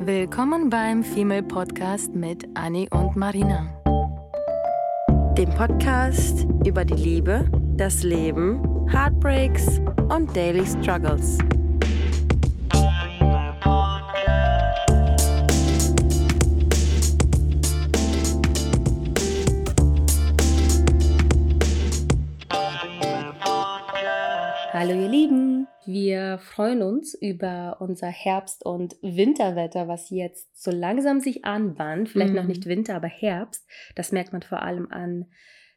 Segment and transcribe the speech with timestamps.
[0.00, 3.66] Willkommen beim Female Podcast mit Annie und Marina.
[5.36, 11.38] Dem Podcast über die Liebe, das Leben, Heartbreaks und Daily Struggles.
[26.58, 32.08] Freuen uns über unser Herbst- und Winterwetter, was jetzt so langsam sich anbahnt.
[32.08, 32.36] Vielleicht Mhm.
[32.36, 33.64] noch nicht Winter, aber Herbst.
[33.94, 35.26] Das merkt man vor allem an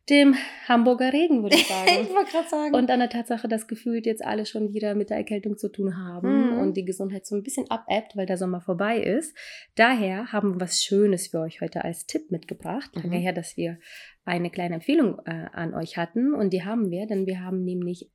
[0.09, 0.33] dem
[0.67, 2.09] Hamburger Regen, würde ich sagen.
[2.15, 2.73] wollte gerade sagen.
[2.73, 5.97] Und an der Tatsache, dass gefühlt jetzt alle schon wieder mit der Erkältung zu tun
[6.03, 6.57] haben Mhm.
[6.57, 9.37] und die Gesundheit so ein bisschen abebbt, weil der Sommer vorbei ist.
[9.75, 12.89] Daher haben wir was Schönes für euch heute als Tipp mitgebracht.
[12.95, 13.03] Mhm.
[13.03, 13.77] Lange her, dass wir
[14.25, 18.09] eine kleine Empfehlung äh, an euch hatten und die haben wir, denn wir haben nämlich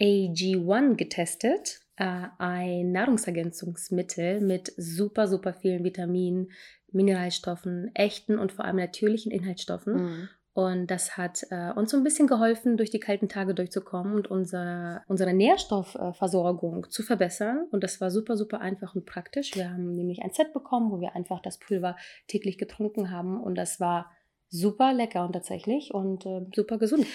[0.00, 1.80] AG1 getestet.
[2.02, 6.50] Äh, ein Nahrungsergänzungsmittel mit super, super vielen Vitaminen,
[6.90, 9.94] Mineralstoffen, echten und vor allem natürlichen Inhaltsstoffen.
[9.94, 10.28] Mhm.
[10.52, 14.28] Und das hat äh, uns so ein bisschen geholfen, durch die kalten Tage durchzukommen und
[14.28, 17.68] unser, unsere Nährstoffversorgung zu verbessern.
[17.70, 19.54] Und das war super, super einfach und praktisch.
[19.54, 23.40] Wir haben nämlich ein Set bekommen, wo wir einfach das Pulver täglich getrunken haben.
[23.40, 24.10] Und das war
[24.48, 27.06] super lecker und tatsächlich und äh, super gesund.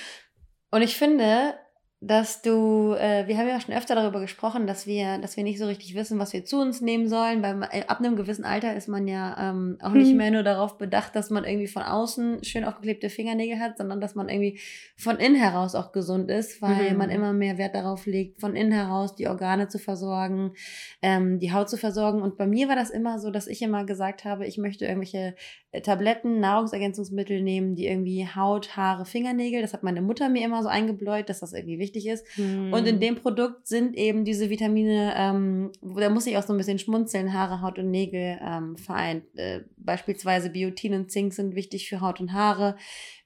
[0.72, 1.56] Und ich finde,
[2.00, 5.58] dass du, äh, wir haben ja schon öfter darüber gesprochen, dass wir, dass wir nicht
[5.58, 7.42] so richtig wissen, was wir zu uns nehmen sollen.
[7.42, 10.18] Weil man- äh, ab einem gewissen Alter ist man ja ähm, auch nicht Hm.
[10.18, 14.14] mehr nur darauf bedacht, dass man irgendwie von außen schön aufgeklebte Fingernägel hat, sondern dass
[14.14, 14.60] man irgendwie
[14.96, 16.98] von innen heraus auch gesund ist, weil Mhm.
[17.00, 20.54] man immer mehr Wert darauf legt, von innen heraus die Organe zu versorgen,
[21.02, 22.22] ähm, die Haut zu versorgen.
[22.22, 25.34] Und bei mir war das immer so, dass ich immer gesagt habe, ich möchte irgendwelche
[25.72, 30.62] äh, Tabletten, Nahrungsergänzungsmittel nehmen, die irgendwie Haut, Haare, Fingernägel, das hat meine Mutter mir immer
[30.62, 32.26] so eingebläut, dass das irgendwie wichtig ist.
[32.38, 32.74] Und Mhm.
[32.86, 36.80] in dem Produkt sind eben diese Vitamine, ähm, da muss ich auch so ein bisschen
[36.80, 39.24] schmunzeln, Haare, Haut und Nägel ähm, vereint.
[39.36, 42.76] Äh, beispielsweise Biotin und Zink sind wichtig für Haut und Haare.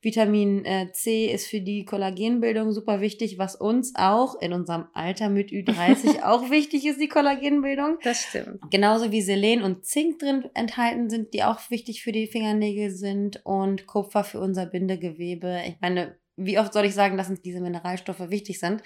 [0.03, 5.29] Vitamin äh, C ist für die Kollagenbildung super wichtig, was uns auch in unserem Alter
[5.29, 7.97] mit Ü30 auch wichtig ist, die Kollagenbildung.
[8.03, 8.59] das stimmt.
[8.71, 13.41] Genauso wie Selen und Zink drin enthalten sind, die auch wichtig für die Fingernägel sind
[13.45, 15.59] und Kupfer für unser Bindegewebe.
[15.67, 16.15] Ich meine,
[16.45, 18.83] wie oft soll ich sagen, dass uns diese Mineralstoffe wichtig sind?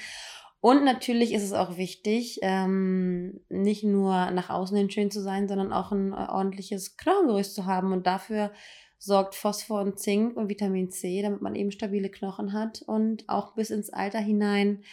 [0.62, 5.48] Und natürlich ist es auch wichtig, ähm, nicht nur nach außen hin schön zu sein,
[5.48, 7.94] sondern auch ein äh, ordentliches Knochengerüst zu haben.
[7.94, 8.52] Und dafür
[8.98, 13.54] sorgt Phosphor und Zink und Vitamin C, damit man eben stabile Knochen hat und auch
[13.54, 14.84] bis ins Alter hinein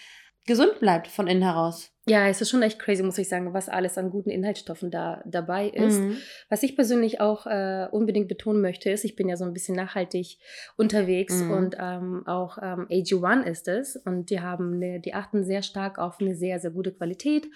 [0.47, 1.92] gesund bleibt von innen heraus.
[2.09, 5.23] Ja, es ist schon echt crazy, muss ich sagen, was alles an guten Inhaltsstoffen da
[5.25, 6.01] dabei ist.
[6.01, 6.17] Mhm.
[6.49, 9.77] Was ich persönlich auch äh, unbedingt betonen möchte, ist, ich bin ja so ein bisschen
[9.77, 10.39] nachhaltig
[10.77, 11.51] unterwegs Mhm.
[11.53, 15.99] und ähm, auch ähm, AG1 ist es und die haben eine, die achten sehr stark
[15.99, 17.47] auf eine sehr, sehr gute Qualität.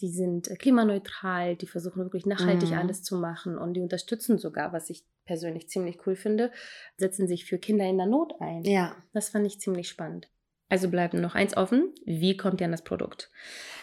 [0.00, 2.78] Die sind klimaneutral, die versuchen wirklich nachhaltig Mhm.
[2.78, 6.50] alles zu machen und die unterstützen sogar, was ich persönlich ziemlich cool finde,
[6.96, 8.64] setzen sich für Kinder in der Not ein.
[8.64, 8.96] Ja.
[9.12, 10.28] Das fand ich ziemlich spannend.
[10.72, 11.92] Also bleibt noch eins offen.
[12.06, 13.30] Wie kommt ihr an das Produkt?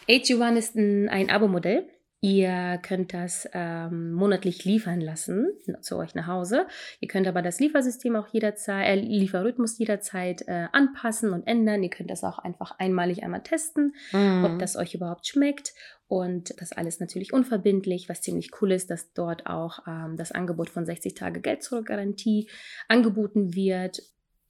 [0.07, 1.87] AG1 ist ein, ein Abo-Modell.
[2.19, 5.51] Ihr könnt das ähm, monatlich liefern lassen
[5.81, 6.65] zu euch nach Hause.
[6.99, 11.83] Ihr könnt aber das Liefersystem auch jederzeit, äh, Lieferrhythmus jederzeit äh, anpassen und ändern.
[11.83, 14.45] Ihr könnt das auch einfach einmalig einmal testen, Mhm.
[14.45, 15.73] ob das euch überhaupt schmeckt.
[16.07, 20.71] Und das alles natürlich unverbindlich, was ziemlich cool ist, dass dort auch ähm, das Angebot
[20.71, 22.49] von 60 Tage Geld-Zurück-Garantie
[22.87, 24.01] angeboten wird.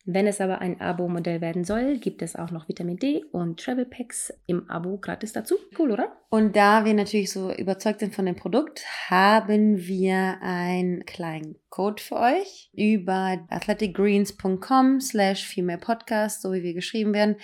[0.06, 3.86] Wenn es aber ein Abo-Modell werden soll, gibt es auch noch Vitamin D und Travel
[3.86, 5.56] Packs im Abo gratis dazu.
[5.78, 6.18] Cool, oder?
[6.30, 12.02] Und da wir natürlich so überzeugt sind von dem Produkt, haben wir einen kleinen Code
[12.02, 17.36] für euch über athleticgreens.com slash female podcast, so wie wir geschrieben werden,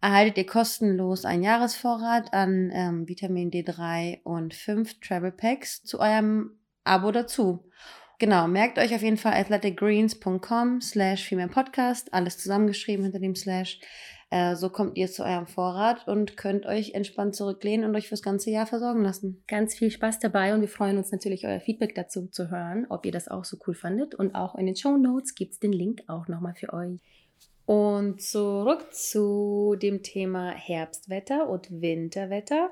[0.00, 6.58] erhaltet ihr kostenlos einen Jahresvorrat an ähm, Vitamin D3 und 5 Travel Packs zu eurem
[6.84, 7.64] Abo dazu.
[8.22, 13.80] Genau, merkt euch auf jeden Fall athleticgreens.com slash podcast, alles zusammengeschrieben hinter dem Slash.
[14.30, 18.22] Äh, so kommt ihr zu eurem Vorrat und könnt euch entspannt zurücklehnen und euch fürs
[18.22, 19.42] ganze Jahr versorgen lassen.
[19.48, 23.04] Ganz viel Spaß dabei und wir freuen uns natürlich, euer Feedback dazu zu hören, ob
[23.06, 24.14] ihr das auch so cool fandet.
[24.14, 27.00] Und auch in den Show Notes gibt es den Link auch nochmal für euch.
[27.66, 32.70] Und zurück zu dem Thema Herbstwetter und Winterwetter.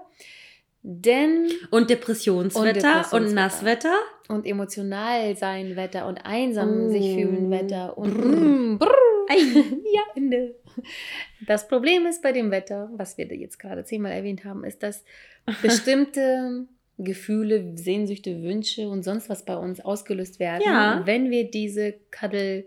[0.82, 3.35] Denn Und Depressionswetter und, Depressionswetter.
[3.35, 3.94] Nasswetter.
[4.29, 7.15] und emotional sein Wetter und einsam sich Oh.
[7.21, 8.79] fühlen Wetter und Brrr.
[8.88, 8.97] brrr.
[9.93, 10.55] Ja, Ende.
[11.47, 15.05] Das Problem ist bei dem Wetter, was wir jetzt gerade zehnmal erwähnt haben, ist, dass
[15.62, 16.67] bestimmte
[16.99, 21.03] Gefühle, Sehnsüchte, Wünsche und sonst was bei uns ausgelöst werden, Ja.
[21.05, 22.65] wenn wir diese Cuddle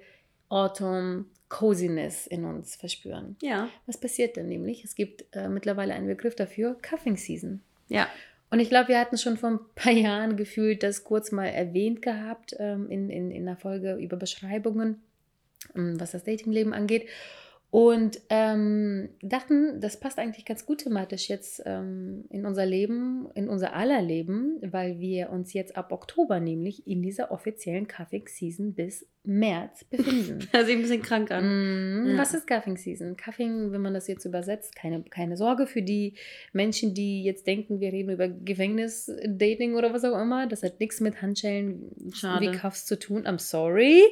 [0.49, 3.35] Autumn Coziness in uns verspüren.
[3.41, 3.69] Ja.
[3.85, 4.83] Was passiert denn nämlich?
[4.83, 7.61] Es gibt äh, mittlerweile einen Begriff dafür, Cuffing Season.
[7.87, 8.07] Ja.
[8.49, 12.01] Und ich glaube, wir hatten schon vor ein paar Jahren gefühlt das kurz mal erwähnt
[12.01, 15.01] gehabt ähm, in, in, in der Folge über Beschreibungen,
[15.75, 17.07] ähm, was das Datingleben angeht.
[17.73, 23.49] Und ähm, dachten, das passt eigentlich ganz gut thematisch jetzt ähm, in unser Leben, in
[23.49, 29.07] unser aller Leben, weil wir uns jetzt ab Oktober nämlich in dieser offiziellen Cuffing-Season bis
[29.23, 30.47] März befinden.
[30.51, 31.45] Hört sich ein bisschen krank an.
[32.03, 32.17] Mm, Ja.
[32.19, 33.17] Was ist Cuffing Season?
[33.17, 36.13] Cuffing, wenn man das jetzt übersetzt, keine, keine Sorge für die
[36.51, 40.45] Menschen, die jetzt denken, wir reden über Gefängnis-Dating oder was auch immer.
[40.45, 42.51] Das hat nichts mit Handschellen Schade.
[42.51, 43.25] wie Cuffs zu tun.
[43.25, 44.03] I'm sorry.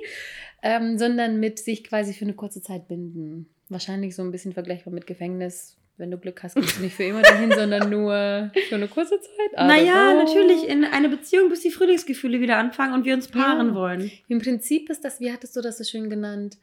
[0.63, 3.47] Ähm, sondern mit sich quasi für eine kurze Zeit binden.
[3.69, 5.77] Wahrscheinlich so ein bisschen vergleichbar mit Gefängnis.
[5.97, 9.19] Wenn du Glück hast, gehst du nicht für immer dahin, sondern nur für eine kurze
[9.21, 9.59] Zeit.
[9.59, 10.23] Don't Naja, know.
[10.23, 13.75] natürlich in eine Beziehung, bis die Frühlingsgefühle wieder anfangen und wir uns paaren Ja.
[13.75, 14.11] wollen.
[14.27, 16.57] Im Prinzip ist das, wie hattest du das so schön genannt,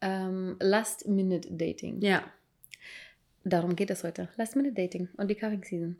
[0.00, 2.00] ähm, Last-Minute-Dating.
[2.02, 2.22] Ja.
[3.44, 4.28] Darum geht es heute.
[4.36, 5.96] Last-Minute-Dating und die Cuffing Season.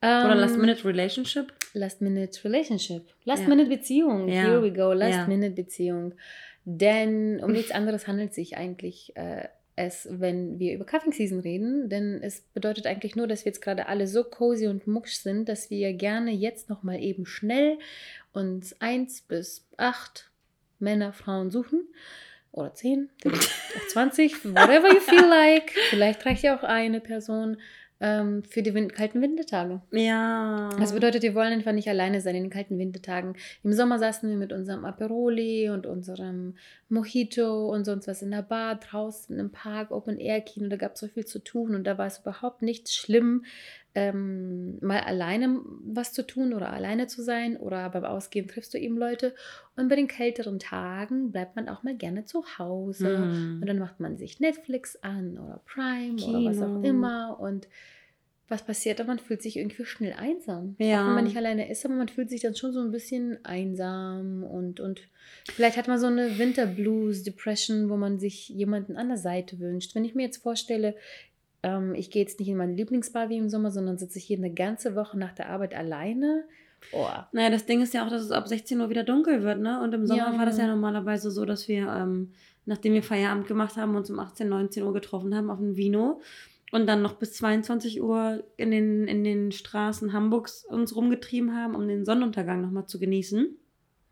[0.00, 1.52] Oder Ähm, Last-Minute-Relationship.
[1.74, 3.04] Last-Minute-Relationship.
[3.24, 4.28] Last-Minute-Beziehung.
[4.28, 4.42] Ja.
[4.42, 4.92] Here we go.
[4.92, 4.96] Ja.
[6.64, 11.88] Denn um nichts anderes handelt sich eigentlich äh, es, wenn wir über Cuffing Season reden.
[11.88, 15.48] Denn es bedeutet eigentlich nur, dass wir jetzt gerade alle so cozy und mucksch sind,
[15.48, 17.78] dass wir gerne jetzt nochmal eben schnell
[18.32, 20.30] uns eins bis acht
[20.78, 21.86] Männer, Frauen suchen.
[22.50, 25.70] Oder zehn, vielleicht auch 20, whatever you feel like.
[25.90, 27.58] Vielleicht reicht ja auch eine Person
[28.00, 29.80] ähm, für die Wind kalten Wintertage.
[29.90, 30.70] Ja.
[30.78, 33.34] Das bedeutet, wir wollen einfach nicht alleine sein in den kalten Wintertagen.
[33.64, 36.54] Im Sommer saßen wir mit unserem Aperoli und unserem
[36.88, 40.68] Mojito und sonst was in der Bar, draußen im Park, Open-Air-Kino.
[40.68, 43.44] Da gab es so viel zu tun und da war es überhaupt nicht schlimm,
[43.98, 48.78] ähm, mal alleine was zu tun oder alleine zu sein oder beim Ausgehen triffst du
[48.78, 49.34] eben Leute.
[49.76, 53.18] Und bei den kälteren Tagen bleibt man auch mal gerne zu Hause.
[53.18, 53.58] Mhm.
[53.60, 56.88] Und dann macht man sich Netflix an oder Prime oder was auch Kino.
[56.88, 57.40] immer.
[57.40, 57.68] Und
[58.48, 59.06] was passiert?
[59.06, 60.74] Man fühlt sich irgendwie schnell einsam.
[60.78, 61.02] Ja.
[61.02, 63.44] Auch wenn man nicht alleine ist, aber man fühlt sich dann schon so ein bisschen
[63.44, 65.02] einsam und, und
[65.52, 69.94] vielleicht hat man so eine Winterblues, Depression, wo man sich jemanden an der Seite wünscht.
[69.94, 70.94] Wenn ich mir jetzt vorstelle,
[71.62, 74.38] ähm, ich gehe jetzt nicht in meine Lieblingsbar wie im Sommer, sondern sitze ich hier
[74.38, 76.44] eine ganze Woche nach der Arbeit alleine.
[76.92, 79.58] Oh, Naja, das Ding ist ja auch, dass es ab 16 Uhr wieder dunkel wird,
[79.60, 79.82] ne?
[79.82, 80.38] Und im Sommer Ja.
[80.38, 82.32] war das ja normalerweise so, dass wir, ähm,
[82.66, 86.20] nachdem wir Feierabend gemacht haben, uns um 18, 19 Uhr getroffen haben auf dem Vino
[86.70, 91.74] und dann noch bis 22 Uhr in den, in den Straßen Hamburgs uns rumgetrieben haben,
[91.74, 93.56] um den Sonnenuntergang nochmal zu genießen.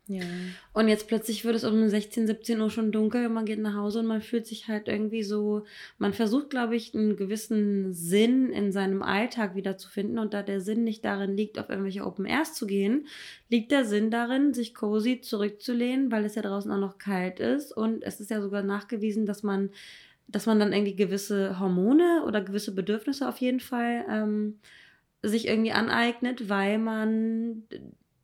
[0.07, 0.23] Ja.
[0.71, 3.75] Und jetzt plötzlich wird es um 16, 17 Uhr schon dunkel und man geht nach
[3.75, 5.65] Hause und man fühlt sich halt irgendwie so,
[5.97, 10.17] man versucht, glaube ich, einen gewissen Sinn in seinem Alltag wiederzufinden.
[10.17, 13.07] Und da der Sinn nicht darin liegt, auf irgendwelche Open Airs zu gehen,
[13.49, 17.75] liegt der Sinn darin, sich cozy zurückzulehnen, weil es ja draußen auch noch kalt ist.
[17.75, 19.71] Und es ist ja sogar nachgewiesen, dass man,
[20.29, 24.59] dass man dann irgendwie gewisse Hormone oder gewisse Bedürfnisse auf jeden Fall ähm,
[25.21, 27.63] sich irgendwie aneignet, weil man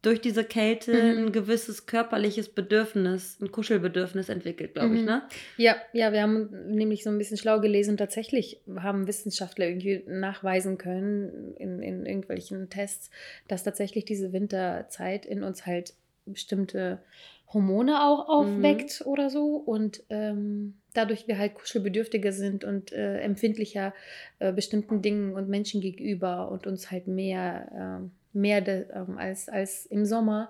[0.03, 1.25] durch diese Kälte Mhm.
[1.27, 5.07] ein gewisses körperliches Bedürfnis, ein Kuschelbedürfnis entwickelt, glaube ich, Mhm.
[5.07, 5.21] ne?
[5.57, 10.03] Ja, ja, wir haben nämlich so ein bisschen schlau gelesen und tatsächlich haben Wissenschaftler irgendwie
[10.05, 13.09] nachweisen können in, in irgendwelchen Tests,
[13.47, 15.93] dass tatsächlich diese Winterzeit in uns halt
[16.25, 16.99] bestimmte
[17.53, 23.93] Hormone auch aufweckt oder so und ähm, dadurch wir halt kuschelbedürftiger sind und äh, empfindlicher
[24.39, 27.71] äh, bestimmten Dingen und Menschen gegenüber und uns halt mehr,
[28.01, 30.49] ähm, mehr de, ähm, als, als im Sommer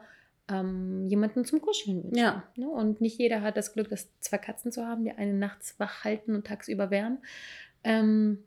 [0.49, 2.17] ähm, jemanden zum Kuscheln wünschen.
[2.17, 2.43] Ja.
[2.55, 2.67] Ne?
[2.67, 6.03] Und nicht jeder hat das Glück, das zwei Katzen zu haben, die einen nachts wach
[6.03, 7.19] halten und tagsüber wärmen.
[7.83, 8.39] Ähm,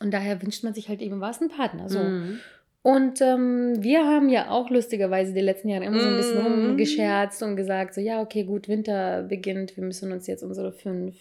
[0.00, 1.88] und daher wünscht man sich halt eben was einen Partner.
[1.88, 1.98] So.
[1.98, 2.40] Mhm.
[2.82, 6.66] Und ähm, wir haben ja auch lustigerweise die letzten Jahre immer so ein bisschen Mhm.
[6.66, 11.14] rumgescherzt und gesagt, so ja, okay, gut, Winter beginnt, wir müssen uns jetzt unsere fünf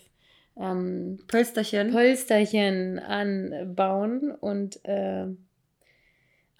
[0.57, 1.91] ähm, Pölsterchen.
[1.91, 5.27] Polsterchen anbauen und äh,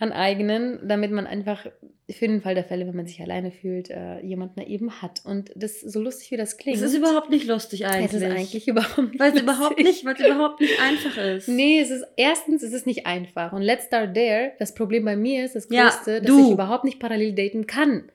[0.01, 1.65] aneignen, damit man einfach
[2.09, 5.21] für den Fall der Fälle, wenn man sich alleine fühlt, äh, jemanden eben hat.
[5.23, 6.75] Und das so lustig wie das klingt.
[6.77, 8.07] es ist überhaupt nicht lustig eigentlich.
[8.07, 9.19] Es ist eigentlich überhaupt nicht.
[9.19, 11.47] weil es überhaupt nicht, weil es überhaupt nicht einfach ist.
[11.47, 13.53] Nee, es ist erstens, es ist nicht einfach.
[13.53, 14.51] Und let's start there.
[14.59, 16.45] Das Problem bei mir ist das Ja, größte, dass du.
[16.47, 18.11] ich überhaupt nicht parallel daten kann.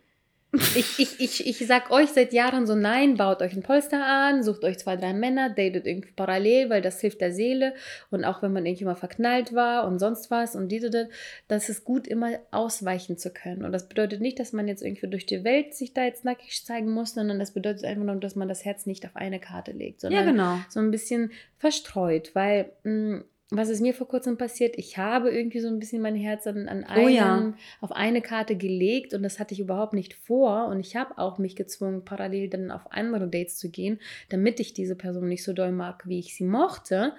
[0.52, 4.42] Ich, ich, ich, ich sag euch seit Jahren so, nein, baut euch ein Polster an,
[4.42, 7.74] sucht euch zwei, drei Männer, datet irgendwie parallel, weil das hilft der Seele.
[8.10, 11.06] Und auch wenn man irgendwie mal verknallt war und sonst was und die, die, die,
[11.48, 13.64] das ist gut, immer ausweichen zu können.
[13.64, 16.64] Und das bedeutet nicht, dass man jetzt irgendwie durch die Welt sich da jetzt nackig
[16.64, 19.72] zeigen muss, sondern das bedeutet einfach nur, dass man das Herz nicht auf eine Karte
[19.72, 20.58] legt, ja, sondern genau.
[20.68, 24.76] so ein bisschen verstreut, weil mh, was ist mir vor kurzem passiert?
[24.76, 27.54] Ich habe irgendwie so ein bisschen mein Herz an, an einen, Oh ja.
[27.80, 31.38] auf eine Karte gelegt und das hatte ich überhaupt nicht vor und ich habe auch
[31.38, 34.00] mich gezwungen, parallel dann auf andere Dates zu gehen,
[34.30, 37.12] damit ich diese Person nicht so doll mag, wie ich sie mochte.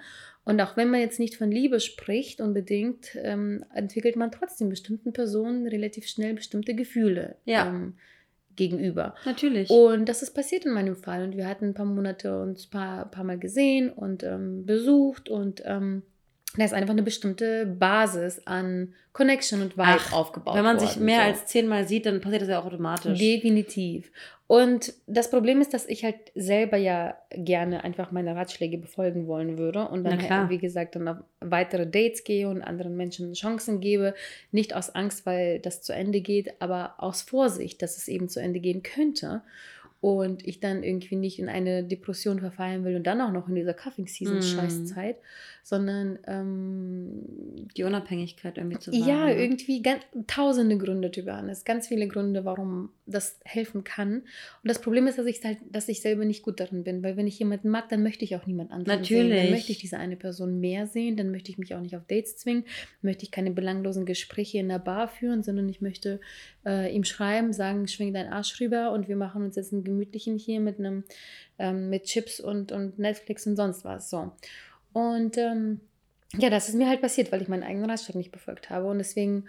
[0.44, 5.12] Und auch wenn man jetzt nicht von Liebe spricht unbedingt, ähm, entwickelt man trotzdem bestimmten
[5.12, 7.68] Personen relativ schnell bestimmte Gefühle Ja.
[7.68, 7.94] ähm,
[8.56, 9.14] gegenüber.
[9.24, 9.70] Natürlich.
[9.70, 11.22] Und das ist passiert in meinem Fall.
[11.22, 15.28] Und wir hatten ein paar Monate uns ein paar, paar Mal gesehen und ähm, besucht.
[15.28, 16.02] Und ähm,
[16.56, 20.96] da ist einfach eine bestimmte Basis an Connection und Vibe Ach, aufgebaut Wenn man sich
[20.96, 21.26] worden, mehr so.
[21.26, 23.18] als zehnmal sieht, dann passiert das ja auch automatisch.
[23.18, 24.10] Definitiv.
[24.48, 29.58] Und das Problem ist, dass ich halt selber ja gerne einfach meine Ratschläge befolgen wollen
[29.58, 33.80] würde und dann, halt, wie gesagt, dann auf weitere Dates gehe und anderen Menschen Chancen
[33.80, 34.14] gebe.
[34.50, 38.40] Nicht aus Angst, weil das zu Ende geht, aber aus Vorsicht, dass es eben zu
[38.40, 39.42] Ende gehen könnte.
[40.00, 43.56] Und ich dann irgendwie nicht in eine Depression verfallen will und dann auch noch in
[43.56, 44.86] dieser Cuffing Season Mm.
[45.68, 49.06] Sondern ähm, Die Unabhängigkeit irgendwie zu wahren.
[49.06, 49.38] ja, ne?
[49.38, 51.66] irgendwie ganz, tausende Gründe, Tybanis.
[51.66, 54.20] Ganz viele Gründe, warum das helfen kann.
[54.20, 54.24] Und
[54.64, 57.02] das Problem ist, dass ich, halt, dass ich selber nicht gut darin bin.
[57.02, 59.18] Weil wenn ich jemanden mag, dann möchte ich auch niemand anderen sehen.
[59.18, 59.50] Dann Natürlich.
[59.50, 61.18] möchte ich diese eine Person mehr sehen.
[61.18, 62.64] Dann möchte ich mich auch nicht auf Dates zwingen.
[63.02, 66.18] Möchte ich keine belanglosen Gespräche in der Bar führen, sondern ich möchte
[66.64, 70.38] äh, ihm schreiben, sagen, schwing deinen Arsch rüber und wir machen uns jetzt ein gemütlichen
[70.38, 71.04] hier mit einem
[71.58, 74.10] ähm, mit Chips und, und Netflix und sonst was.
[74.10, 74.32] So.
[74.92, 75.80] Und ähm,
[76.36, 78.86] ja, das ist mir halt passiert, weil ich meinen eigenen Ratschlag nicht befolgt habe.
[78.86, 79.46] Und deswegen.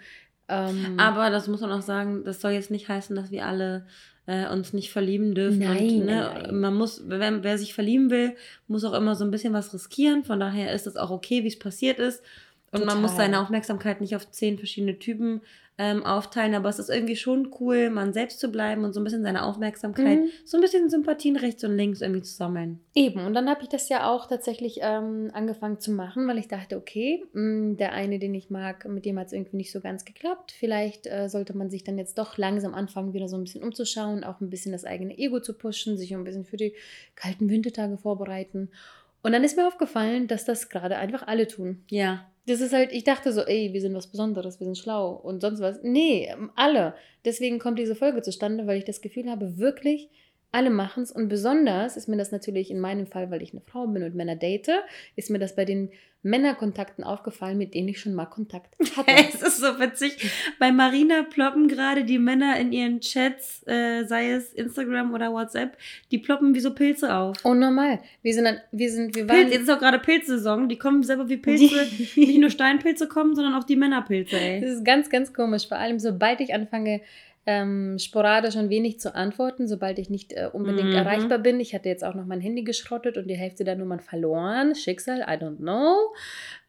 [0.48, 3.86] Ähm, Aber das muss man auch sagen, das soll jetzt nicht heißen, dass wir alle
[4.26, 5.60] äh, uns nicht verlieben dürfen.
[5.60, 6.60] Nein, und, ne, nein.
[6.60, 8.34] Man muss, wer, wer sich verlieben will,
[8.66, 10.24] muss auch immer so ein bisschen was riskieren.
[10.24, 12.22] Von daher ist es auch okay, wie es passiert ist.
[12.72, 15.40] Und man muss seine Aufmerksamkeit nicht auf zehn verschiedene Typen
[15.76, 19.04] ähm, aufteilen, aber es ist irgendwie schon cool, man selbst zu bleiben und so ein
[19.04, 20.28] bisschen seine Aufmerksamkeit, Mhm.
[20.44, 22.80] so ein bisschen Sympathien rechts und links irgendwie zu sammeln.
[22.94, 26.48] Eben, und dann habe ich das ja auch tatsächlich ähm, angefangen zu machen, weil ich
[26.48, 29.80] dachte, okay, mh, der eine, den ich mag, mit dem hat es irgendwie nicht so
[29.80, 30.52] ganz geklappt.
[30.52, 34.22] Vielleicht äh, sollte man sich dann jetzt doch langsam anfangen, wieder so ein bisschen umzuschauen,
[34.22, 36.74] auch ein bisschen das eigene Ego zu pushen, sich ein bisschen für die
[37.16, 38.70] kalten Wintertage vorbereiten.
[39.22, 41.84] Und dann ist mir aufgefallen, dass das gerade einfach alle tun.
[41.90, 42.26] Ja.
[42.46, 45.40] Das ist halt, ich dachte so, ey, wir sind was Besonderes, wir sind schlau und
[45.40, 45.80] sonst was.
[45.82, 46.94] Nee, alle.
[47.24, 50.08] Deswegen kommt diese Folge zustande, weil ich das Gefühl habe, wirklich,
[50.52, 51.12] alle machen es.
[51.12, 54.14] Und besonders ist mir das natürlich in meinem Fall, weil ich eine Frau bin und
[54.14, 54.70] Männer date,
[55.16, 55.90] ist mir das bei den
[56.22, 59.10] Männerkontakten aufgefallen, mit denen ich schon mal Kontakt hatte.
[59.10, 60.30] Es ist so witzig.
[60.58, 65.78] Bei Marina ploppen gerade die Männer in ihren Chats, äh, sei es Instagram oder WhatsApp,
[66.10, 67.42] die ploppen wie so Pilze auf.
[67.44, 68.00] Und normal.
[68.22, 69.50] Wir sind, dann, wir sind, wir Pilz, waren.
[69.52, 70.68] jetzt ist auch gerade Pilzsaison.
[70.68, 71.86] Die kommen selber wie Pilze.
[72.16, 74.62] nicht nur Steinpilze kommen, sondern auch die Männerpilze, Das ey.
[74.64, 75.68] ist ganz, ganz komisch.
[75.68, 77.00] Vor allem, sobald ich anfange,
[77.46, 80.94] ähm, sporadisch und wenig zu antworten, sobald ich nicht äh, unbedingt Mhm.
[80.96, 81.58] erreichbar bin.
[81.58, 84.74] Ich hatte jetzt auch noch mein Handy geschrottet und die Hälfte der Nummern verloren.
[84.74, 86.12] Schicksal, I don't know.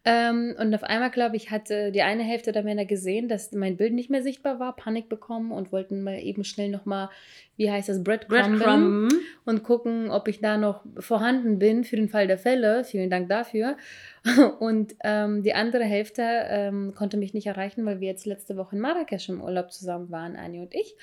[0.04, 3.78] Ähm, und auf einmal, glaube ich, hatte die eine Hälfte der Männer gesehen, dass mein
[3.78, 7.10] Bild nicht mehr sichtbar war, Panik bekommen und wollten mal eben schnell nochmal,
[7.56, 9.14] wie heißt das, Breadcrumben Breadcrumb.
[9.46, 12.84] und gucken, ob ich da noch vorhanden bin für den Fall der Fälle.
[12.84, 13.78] Vielen Dank dafür.
[14.60, 18.76] Und ähm, die andere Hälfte ähm, konnte mich nicht erreichen, weil wir jetzt letzte Woche
[18.76, 20.96] in Marrakesch im Urlaub zusammen waren, Anni und ich.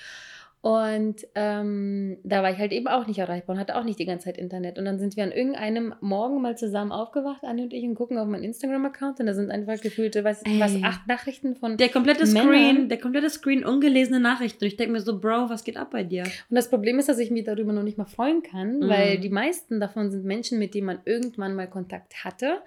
[0.61, 4.07] Und ähm, da war ich halt eben auch nicht erreichbar und hatte auch nicht die
[4.07, 4.77] ganze Zeit Internet.
[4.79, 8.19] Und dann sind wir an irgendeinem Morgen mal zusammen aufgewacht, Anni und ich, und gucken
[8.19, 9.21] auf meinen Instagram-Account.
[9.21, 10.83] Und da sind einfach gefühlte, was, was Ey.
[10.85, 12.43] acht Nachrichten von Der komplette Männer.
[12.53, 14.65] Screen, der komplette Screen ungelesene Nachrichten.
[14.65, 16.25] Und ich denke mir so, Bro, was geht ab bei dir?
[16.25, 18.89] Und das Problem ist, dass ich mich darüber noch nicht mal freuen kann, Mhm.
[18.89, 22.59] weil die meisten davon sind Menschen, mit denen man irgendwann mal Kontakt hatte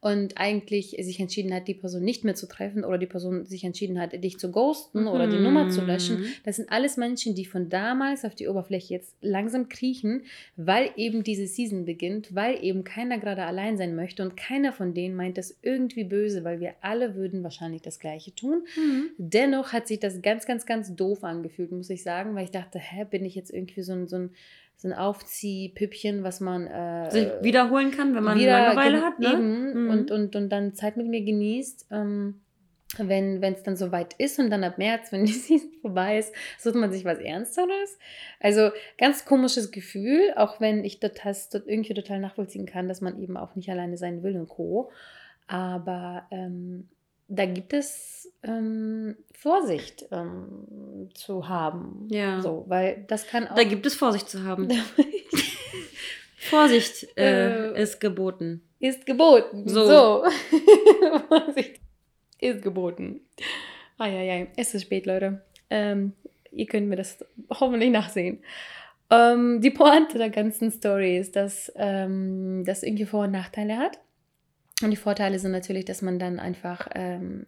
[0.00, 3.64] und eigentlich sich entschieden hat, die Person nicht mehr zu treffen oder die Person sich
[3.64, 5.42] entschieden hat, dich zu ghosten oder die Mhm.
[5.42, 6.24] Nummer zu löschen.
[6.44, 10.22] Das sind alles Menschen, die von damals auf die Oberfläche jetzt langsam kriechen,
[10.56, 14.94] weil eben diese Season beginnt, weil eben keiner gerade allein sein möchte und keiner von
[14.94, 18.62] denen meint das irgendwie böse, weil wir alle würden wahrscheinlich das Gleiche tun.
[18.76, 19.10] Mhm.
[19.18, 22.78] Dennoch hat sich das ganz, ganz, ganz doof angefühlt, muss ich sagen, weil ich dachte,
[22.78, 24.30] hä, bin ich jetzt irgendwie so ein, so ein,
[24.80, 29.32] so ein Aufziehpüppchen, was man äh, Sich wiederholen kann, wenn man wieder Langeweile hat, ne?
[29.32, 29.90] Eben, Mhm.
[29.90, 31.88] und, und, und dann Zeit mit mir genießt.
[31.90, 32.40] Ähm,
[32.96, 36.76] wenn es dann soweit ist und dann ab März, wenn die Season vorbei ist, sucht
[36.76, 37.98] man sich was Ernsteres.
[38.40, 43.36] Also ganz komisches Gefühl, auch wenn ich das irgendwie total nachvollziehen kann, dass man eben
[43.36, 44.90] auch nicht alleine sein will und Co.
[45.48, 46.88] Aber ähm,
[47.28, 52.06] da gibt es ähm, Vorsicht ähm, zu haben.
[52.10, 52.40] Ja.
[52.40, 53.54] So, weil das kann auch.
[53.54, 54.68] Da gibt es Vorsicht zu haben.
[56.36, 57.82] Vorsicht äh, Äh.
[57.82, 58.62] ist geboten.
[58.80, 59.68] ist geboten.
[59.68, 59.86] So.
[59.86, 60.24] So.
[61.28, 61.80] Vorsicht
[62.40, 63.20] ist geboten.
[63.98, 65.42] Eieiei, es ist spät, Leute.
[65.70, 66.12] Ähm,
[66.52, 67.18] ihr könnt mir das
[67.50, 68.38] hoffentlich nachsehen.
[69.10, 73.98] Ähm, die Pointe der ganzen Story ist, dass ähm, das irgendwie Vor- und Nachteile hat.
[74.82, 77.46] Und die Vorteile sind natürlich, dass man dann einfach ähm,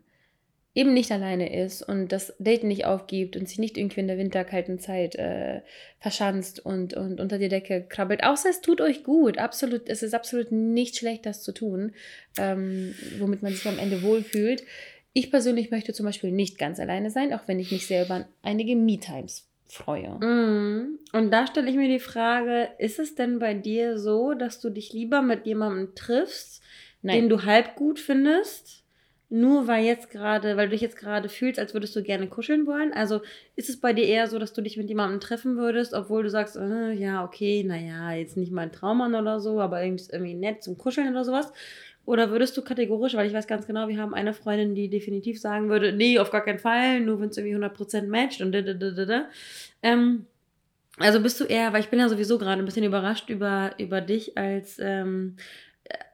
[0.75, 4.19] eben nicht alleine ist und das Date nicht aufgibt und sich nicht irgendwie in der
[4.19, 5.63] winterkalten Zeit äh,
[5.99, 8.23] verschanzt und, und unter die Decke krabbelt.
[8.23, 9.39] Außer es tut euch gut.
[9.39, 11.93] Absolut, es ist absolut nicht schlecht, das zu tun,
[12.39, 14.65] ähm, womit man sich am Ende wohlfühlt.
[15.13, 18.29] Ich persönlich möchte zum Beispiel nicht ganz alleine sein, auch wenn ich mich sehr über
[18.43, 20.19] einige Me-Times freue.
[20.25, 20.99] Mm.
[21.13, 24.71] Und da stelle ich mir die Frage, ist es denn bei dir so, dass du
[24.71, 26.63] dich lieber mit jemandem triffst,
[27.03, 27.23] Nein.
[27.23, 28.85] den du halb gut findest?
[29.33, 32.67] Nur weil jetzt gerade, weil du dich jetzt gerade fühlst, als würdest du gerne kuscheln
[32.67, 32.93] wollen.
[32.93, 33.21] Also
[33.55, 36.31] ist es bei dir eher so, dass du dich mit jemandem treffen würdest, obwohl du
[36.31, 40.13] sagst, äh, ja, okay, naja, jetzt nicht mal ein Traummann oder so, aber irgendwie, ist
[40.13, 41.53] irgendwie nett zum Kuscheln oder sowas.
[42.07, 45.41] Oder würdest du kategorisch, weil ich weiß ganz genau, wir haben eine Freundin, die definitiv
[45.41, 48.63] sagen würde, nee, auf gar keinen Fall, nur wenn es irgendwie 100% matcht und da,
[48.63, 49.25] da, da, da.
[49.85, 50.27] Ähm,
[50.99, 54.01] also bist du eher, weil ich bin ja sowieso gerade ein bisschen überrascht über, über
[54.01, 55.70] dich als, ähm, äh,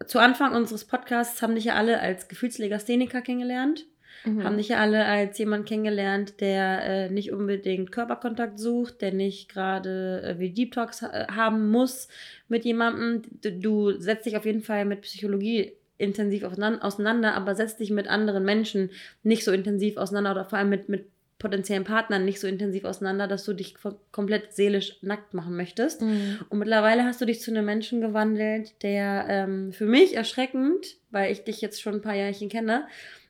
[0.06, 3.86] zu Anfang unseres Podcasts haben dich ja alle als Gefühlslegastheniker kennengelernt.
[4.24, 4.44] Mhm.
[4.44, 9.48] Haben dich ja alle als jemand kennengelernt, der äh, nicht unbedingt Körperkontakt sucht, der nicht
[9.48, 12.08] gerade äh, wie Deep Talks ha haben muss
[12.48, 13.22] mit jemandem.
[13.42, 18.08] Du, du setzt dich auf jeden Fall mit Psychologie intensiv auseinander, aber setzt dich mit
[18.08, 18.90] anderen Menschen
[19.22, 21.06] nicht so intensiv auseinander oder vor allem mit, mit
[21.38, 23.74] potenziellen Partnern nicht so intensiv auseinander, dass du dich
[24.10, 26.02] komplett seelisch nackt machen möchtest.
[26.02, 26.38] Mhm.
[26.48, 31.30] Und mittlerweile hast du dich zu einem Menschen gewandelt, der ähm, für mich erschreckend, weil
[31.32, 32.86] ich dich jetzt schon ein paar Jährchen kenne,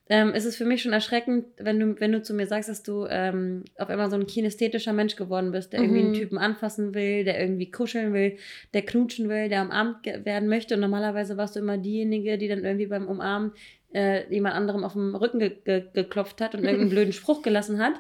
[0.09, 2.85] ähm, ist es für mich schon erschreckend, wenn du, wenn du zu mir sagst, dass
[2.85, 6.07] du ähm, auf einmal so ein kinästhetischer Mensch geworden bist, der irgendwie Mhm.
[6.07, 8.37] einen Typen anfassen will, der irgendwie kuscheln will,
[8.73, 10.75] der knutschen will, der umarmt werden möchte.
[10.75, 13.51] Und normalerweise warst du immer diejenige, die dann irgendwie beim Umarmen
[13.97, 17.79] äh, jemand anderem auf dem Rücken ge ge geklopft hat und irgendeinen blöden Spruch gelassen
[17.79, 17.95] hat.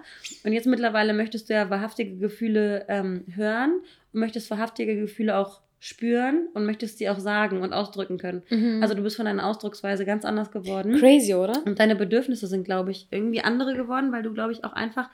[0.44, 3.80] Und jetzt mittlerweile möchtest du ja wahrhaftige Gefühle ähm, hören
[4.12, 8.42] und möchtest wahrhaftige Gefühle auch spüren und möchtest sie auch sagen und ausdrücken können.
[8.50, 8.82] Mhm.
[8.82, 10.98] Also du bist von deiner Ausdrucksweise ganz anders geworden.
[10.98, 11.64] crazy, oder?
[11.64, 15.08] Und deine Bedürfnisse sind, glaube ich, irgendwie andere geworden, weil du, glaube ich, auch einfach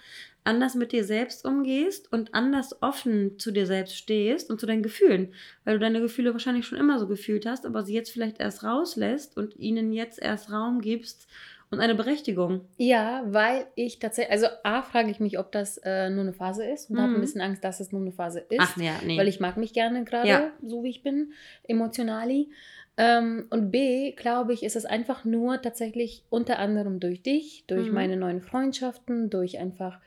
[0.44, 4.82] anders mit dir selbst umgehst und anders offen zu dir selbst stehst und zu deinen
[4.82, 5.32] Gefühlen.
[5.64, 8.64] Weil du deine Gefühle wahrscheinlich schon immer so gefühlt hast, aber sie jetzt vielleicht erst
[8.64, 11.28] rauslässt und ihnen jetzt erst Raum gibst
[11.70, 12.66] und eine Berechtigung.
[12.76, 16.66] Ja, weil ich tatsächlich, also A, frage ich mich, ob das äh, nur eine Phase
[16.66, 17.14] ist und habe Mhm.
[17.16, 18.58] ein bisschen Angst, dass es nur eine Phase ist.
[18.60, 19.16] Ach ja, nee.
[19.16, 20.50] weil ich mag mich gerne gerade, Ja.
[20.62, 21.32] so wie ich bin,
[21.64, 22.50] emotionali.
[22.98, 27.88] Ähm, und B, glaube ich, ist es einfach nur tatsächlich unter anderem durch dich, durch
[27.88, 27.94] Mhm.
[27.94, 29.98] meine neuen Freundschaften, durch einfach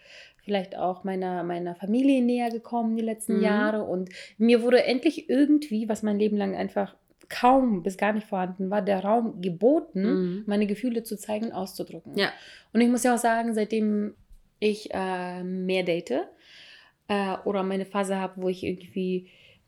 [0.46, 3.44] vielleicht auch meiner, meiner Familie näher gekommen die letzten Mhm.
[3.44, 3.84] Jahre.
[3.84, 6.96] Und mir wurde endlich irgendwie, was mein Leben lang einfach
[7.28, 10.44] kaum bis gar nicht vorhanden war, der Raum geboten, Mhm.
[10.46, 12.18] meine Gefühle zu zeigen auszudrücken.
[12.18, 12.30] Ja.
[12.72, 14.14] Und ich muss ja auch sagen, seitdem
[14.60, 16.12] ich äh, mehr date
[17.08, 19.28] äh, oder meine Phase habe, wo ich irgendwie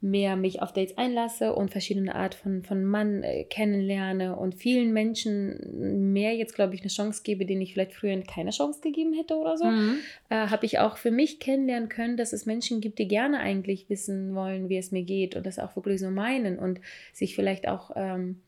[0.10, 4.94] mehr mich auf Dates einlasse und verschiedene Art von, von Mann äh, kennenlerne und vielen
[4.94, 9.14] Menschen mehr jetzt, glaube ich, eine Chance gebe, denen ich vielleicht früher keine Chance gegeben
[9.14, 10.00] hätte oder so, Mhm.
[10.30, 13.90] äh, habe ich auch für mich kennenlernen können, dass es Menschen gibt, die gerne eigentlich
[13.90, 16.80] wissen wollen, wie es mir geht und das auch wirklich so meinen und
[17.14, 18.42] sich vielleicht auch ähm,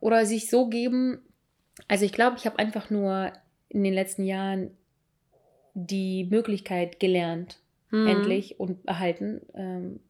[0.00, 1.18] oder sich so geben.
[1.88, 3.32] Also ich glaube, ich habe einfach nur
[3.68, 4.70] in den letzten Jahren
[5.74, 7.58] die Möglichkeit gelernt,
[7.90, 8.06] Mhm.
[8.06, 10.00] endlich und erhalten ähm,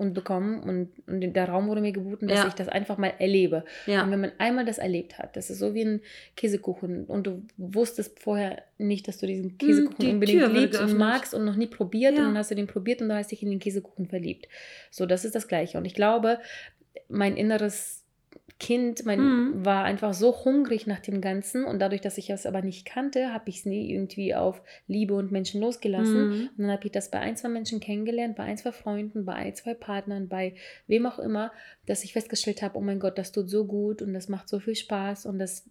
[0.00, 2.48] und bekommen und, und der Raum wurde mir geboten, dass Ja.
[2.48, 3.64] ich das einfach mal erlebe.
[3.86, 4.02] Ja.
[4.02, 6.00] Und wenn man einmal das erlebt hat, das ist so wie ein
[6.36, 10.96] Käsekuchen und du wusstest vorher nicht, dass du diesen Käsekuchen die unbedingt Tür liebst und
[10.96, 12.20] magst und noch nie probiert Ja.
[12.20, 14.48] und dann hast du den probiert und dann hast dich in den Käsekuchen verliebt.
[14.90, 15.76] So, das ist das Gleiche.
[15.78, 16.38] Und ich glaube,
[17.08, 17.99] mein inneres
[18.60, 19.64] Kind mein, Mhm.
[19.64, 23.32] war einfach so hungrig nach dem Ganzen und dadurch, dass ich es aber nicht kannte,
[23.32, 26.28] habe ich es nie irgendwie auf Liebe und Menschen losgelassen.
[26.28, 26.32] Mhm.
[26.56, 29.32] Und dann habe ich das bei ein, zwei Menschen kennengelernt, bei ein, zwei Freunden, bei
[29.32, 30.54] ein, zwei Partnern, bei
[30.86, 31.52] wem auch immer,
[31.86, 34.60] dass ich festgestellt habe, oh mein Gott, das tut so gut und das macht so
[34.60, 35.64] viel Spaß und das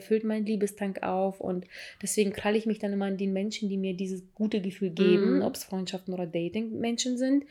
[0.00, 1.40] füllt meinen Liebestank auf.
[1.40, 1.64] Und
[2.02, 5.36] deswegen kralle ich mich dann immer an den Menschen, die mir dieses gute Gefühl geben,
[5.36, 5.42] Mhm.
[5.42, 7.44] ob es Freundschaften oder Dating-Menschen sind.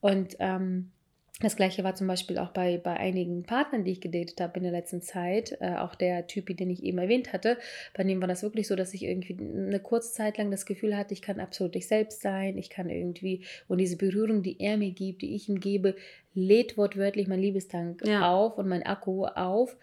[0.00, 0.92] Und ähm,
[1.40, 4.62] das gleiche war zum Beispiel auch bei, bei einigen Partnern, die ich gedatet habe in
[4.62, 5.56] der letzten Zeit.
[5.60, 7.56] Äh, auch der Typ, den ich eben erwähnt hatte,
[7.94, 10.96] bei dem war das wirklich so, dass ich irgendwie eine kurze Zeit lang das Gefühl
[10.96, 12.58] hatte, ich kann absolut ich selbst sein.
[12.58, 15.96] Ich kann irgendwie, und diese Berührung, die er mir gibt, die ich ihm gebe,
[16.34, 18.30] lädt wortwörtlich mein Liebestank Ja.
[18.30, 19.76] auf und mein Akku auf.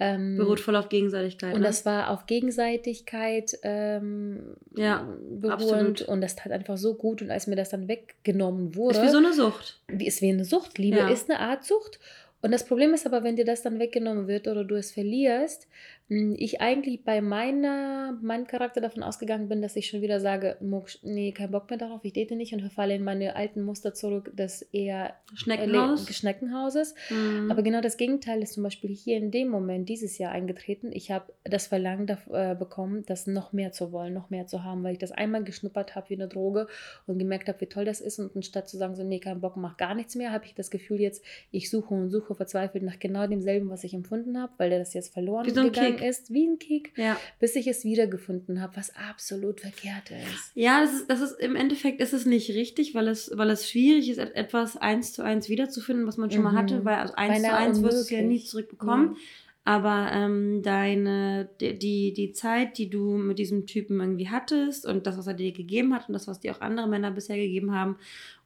[0.00, 1.54] Ähm, Beruht voll auf Gegenseitigkeit.
[1.54, 1.66] und ne?
[1.66, 6.02] das war auf Gegenseitigkeit ähm, Ja, beruhend absolut.
[6.02, 7.22] und das tat einfach so gut.
[7.22, 9.80] Und als mir das dann weggenommen wurde, ist wie so eine Sucht.
[9.88, 10.78] wie ist wie eine Sucht.
[10.78, 11.08] Liebe Ja.
[11.08, 12.00] ist eine Art Sucht.
[12.40, 15.68] Und das Problem ist aber, wenn dir das dann weggenommen wird oder du es verlierst,
[16.08, 20.58] ich eigentlich bei meiner, meinem Charakter davon ausgegangen bin, dass ich schon wieder sage,
[21.02, 24.30] nee, kein Bock mehr darauf, ich date nicht und verfalle in meine alten Muster zurück
[24.36, 26.08] des eher Schneckenhaus.
[26.08, 26.94] Äh, Schneckenhauses.
[27.08, 27.50] Mhm.
[27.50, 30.90] Aber genau das Gegenteil ist zum Beispiel hier in dem Moment dieses Jahr eingetreten.
[30.92, 34.64] Ich habe das Verlangen da, äh, bekommen, das noch mehr zu wollen, noch mehr zu
[34.64, 36.66] haben, weil ich das einmal geschnuppert habe wie eine Droge
[37.06, 39.56] und gemerkt habe, wie toll das ist und anstatt zu sagen, so nee, kein Bock,
[39.56, 42.98] mach gar nichts mehr, habe ich das Gefühl jetzt, ich suche und suche verzweifelt nach
[42.98, 46.08] genau demselben, was ich empfunden habe, weil der das jetzt verloren so gegangen Kick.
[46.08, 47.16] ist, wie ein Kick, Ja.
[47.40, 50.52] bis ich es wiedergefunden habe, was absolut verkehrt ist.
[50.54, 53.68] Ja, das ist, das ist im Endeffekt ist es nicht richtig, weil es, weil es
[53.70, 56.56] schwierig ist, et- etwas eins zu eins wiederzufinden, was man schon mal Mhm.
[56.56, 59.16] hatte, weil also eins zu eins wirst du ja nie zurückbekommen.
[59.64, 65.16] Aber ähm, deine, die, die, Zeit, die du mit diesem Typen irgendwie hattest und das,
[65.16, 67.96] was er dir gegeben hat und das, was dir auch andere Männer bisher gegeben haben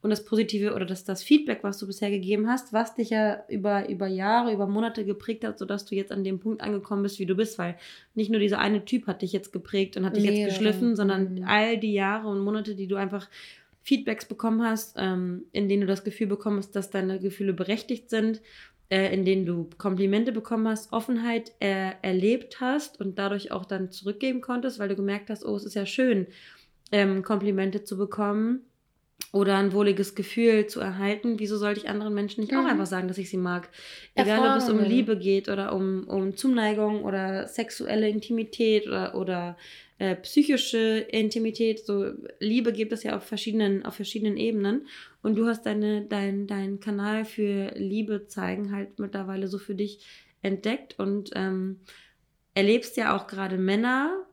[0.03, 3.43] und das Positive oder das, das Feedback, was du bisher gegeben hast, was dich ja
[3.49, 7.19] über, über Jahre, über Monate geprägt hat, sodass du jetzt an dem Punkt angekommen bist,
[7.19, 7.77] wie du bist, weil
[8.15, 10.51] nicht nur dieser eine Typ hat dich jetzt geprägt und hat dich jetzt Mehrere.
[10.53, 11.45] geschliffen, sondern Mhm.
[11.47, 13.29] all die Jahre und Monate, die du einfach
[13.83, 18.43] Feedbacks bekommen hast, ähm, in denen du das Gefühl bekommst, dass deine Gefühle berechtigt sind,
[18.91, 23.91] äh, in denen du Komplimente bekommen hast, Offenheit äh, erlebt hast und dadurch auch dann
[23.91, 26.27] zurückgeben konntest, weil du gemerkt hast, oh, es ist ja schön,
[26.93, 28.61] ähm, Komplimente zu bekommen
[29.33, 31.39] oder ein wohliges Gefühl zu erhalten.
[31.39, 32.67] Wieso sollte ich anderen Menschen nicht auch Mhm.
[32.69, 33.69] einfach sagen, dass ich sie mag?
[34.15, 34.79] Egal, ob es um.
[34.79, 39.57] Liebe geht oder um, um Zuneigung oder sexuelle Intimität oder, oder
[39.99, 41.85] äh, psychische Intimität.
[41.85, 44.87] So Liebe gibt es ja auf verschiedenen, auf verschiedenen Ebenen.
[45.23, 50.07] Und du hast deine, dein, deinen Kanal für Liebe zeigen halt mittlerweile so für dich
[50.43, 51.81] entdeckt und ähm,
[52.55, 54.27] erlebst ja auch gerade Männer,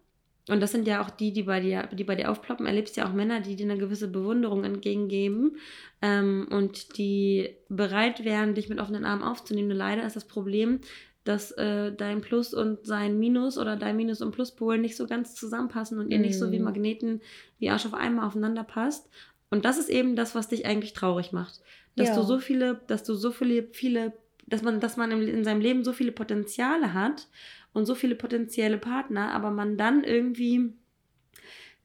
[0.50, 3.08] und das sind ja auch die, die bei dir, die bei dir aufploppen, erlebst ja
[3.08, 5.58] auch Männer, die dir eine gewisse Bewunderung entgegengeben
[6.02, 9.70] ähm, und die bereit wären, dich mit offenen Armen aufzunehmen.
[9.70, 10.82] Nur leider ist das Problem,
[11.24, 15.36] dass äh, dein Plus und sein Minus oder dein Minus und Pluspol nicht so ganz
[15.36, 16.66] zusammenpassen und ihr nicht so wie Mhm.
[16.66, 17.22] Magneten
[17.60, 19.10] wie Arsch auf einmal aufeinander passt.
[19.50, 21.62] Und das ist eben das, was dich eigentlich traurig macht.
[21.96, 22.16] Dass Ja.
[22.16, 24.14] du so viele, dass du so viele, viele,
[24.48, 27.28] dass man, dass man im- in seinem Leben so viele Potenziale hat
[27.72, 30.74] und so viele potenzielle Partner, aber man dann irgendwie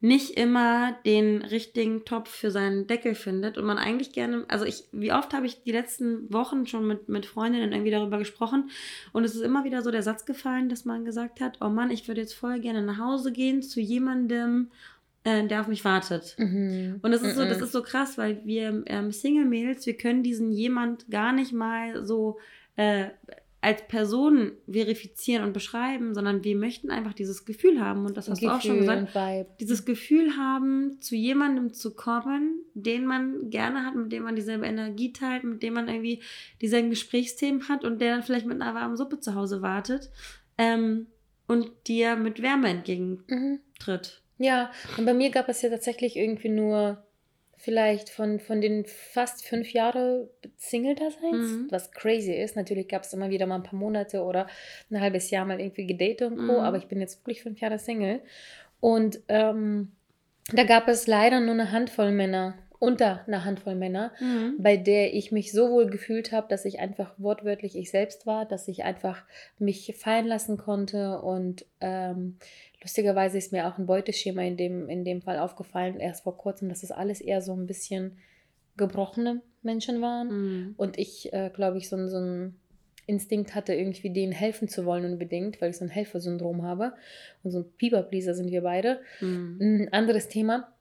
[0.01, 4.85] nicht immer den richtigen Topf für seinen Deckel findet und man eigentlich gerne, also ich,
[4.93, 8.69] wie oft habe ich die letzten Wochen schon mit, mit Freundinnen irgendwie darüber gesprochen
[9.11, 11.91] und es ist immer wieder so der Satz gefallen, dass man gesagt hat, oh Mann,
[11.91, 14.71] ich würde jetzt voll gerne nach Hause gehen zu jemandem,
[15.25, 16.33] äh, der auf mich wartet.
[16.37, 16.99] Mhm.
[17.01, 17.63] Und das ist so, das Mhm.
[17.65, 22.39] ist so krass, weil wir ähm, Single-Mails, wir können diesen jemand gar nicht mal so
[22.77, 23.07] äh,
[23.61, 28.05] als Person verifizieren und beschreiben, sondern wir möchten einfach dieses Gefühl haben.
[28.05, 29.59] Und das hast du auch schon Gefühl gesagt.
[29.59, 34.65] Dieses Gefühl haben, zu jemandem zu kommen, den man gerne hat, mit dem man dieselbe
[34.65, 36.21] Energie teilt, mit dem man irgendwie
[36.61, 40.09] dieselben Gesprächsthemen hat und der dann vielleicht mit einer warmen Suppe zu Hause wartet
[40.57, 41.07] ähm,
[41.47, 44.21] und dir mit Wärme entgegentritt.
[44.37, 44.45] Mhm.
[44.45, 47.03] Ja, und bei mir gab es ja tatsächlich irgendwie nur
[47.61, 51.67] vielleicht von, von den fast fünf Jahre Single-Daseins, Mhm.
[51.69, 52.55] was crazy ist.
[52.55, 54.47] Natürlich gab es immer wieder mal ein paar Monate oder
[54.89, 56.59] ein halbes Jahr mal irgendwie gedatet und Co., Mhm.
[56.59, 58.21] aber ich bin jetzt wirklich fünf Jahre Single.
[58.79, 59.91] Und ähm,
[60.53, 64.11] da gab es leider nur eine Handvoll Männer, unter einer Handvoll Männer,
[64.57, 68.45] bei der ich mich so wohl gefühlt habe, dass ich einfach wortwörtlich ich selbst war,
[68.45, 69.23] dass ich einfach
[69.57, 72.37] mich fallen lassen konnte und ähm,
[72.81, 76.69] lustigerweise ist mir auch ein Beuteschema in dem, in dem Fall aufgefallen, erst vor kurzem,
[76.69, 78.17] dass es alles eher so ein bisschen
[78.77, 80.73] gebrochene Menschen waren Mhm.
[80.77, 82.55] und ich, äh, glaube ich, so, ein- so ein
[83.07, 86.93] Instinkt hatte, irgendwie denen helfen zu wollen unbedingt, weil ich so ein Helfersyndrom habe
[87.43, 88.99] und so ein Pieper-Pleaser sind wir beide.
[89.19, 89.57] Mhm.
[89.59, 90.71] Ein anderes Thema.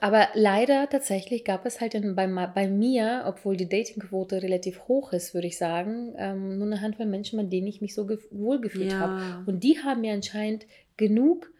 [0.00, 5.12] Aber leider tatsächlich gab es halt in, bei, bei mir, obwohl die Datingquote relativ hoch
[5.12, 8.28] ist, würde ich sagen, ähm, nur eine Handvoll Menschen, mit denen ich mich so gef-
[8.30, 9.20] wohlgefühlt habe.
[9.20, 9.42] Ja.
[9.46, 11.50] Und die haben mir anscheinend genug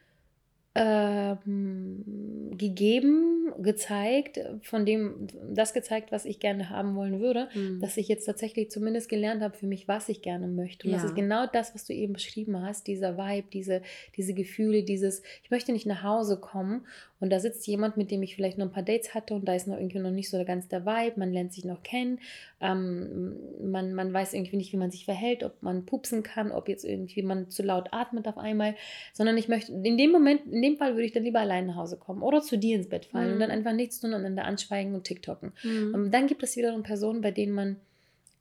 [0.76, 7.80] ähm, gegeben, gezeigt, von dem, das gezeigt, was ich gerne haben wollen würde, Mhm.
[7.80, 10.86] dass ich jetzt tatsächlich zumindest gelernt habe für mich, was ich gerne möchte.
[10.86, 11.08] Und das Ja.
[11.08, 13.82] ist genau das, was du eben beschrieben hast, dieser Vibe, diese,
[14.16, 16.86] diese Gefühle, dieses, ich möchte nicht nach Hause kommen
[17.20, 19.54] und da sitzt jemand, mit dem ich vielleicht noch ein paar Dates hatte und da
[19.54, 22.18] ist noch irgendwie noch nicht so ganz der Vibe, man lernt sich noch kennen,
[22.60, 26.68] ähm, man, man weiß irgendwie nicht, wie man sich verhält, ob man pupsen kann, ob
[26.68, 28.74] jetzt irgendwie man zu laut atmet auf einmal,
[29.12, 31.76] sondern ich möchte, in dem Moment, in dem Fall würde ich dann lieber allein nach
[31.76, 33.39] Hause kommen oder zu dir ins Bett fallen Mhm.
[33.40, 35.53] Und dann einfach nichts tun und einander anschweigen und TikToken.
[35.62, 35.94] Mhm.
[35.94, 37.76] Und dann gibt es wiederum Personen, bei denen man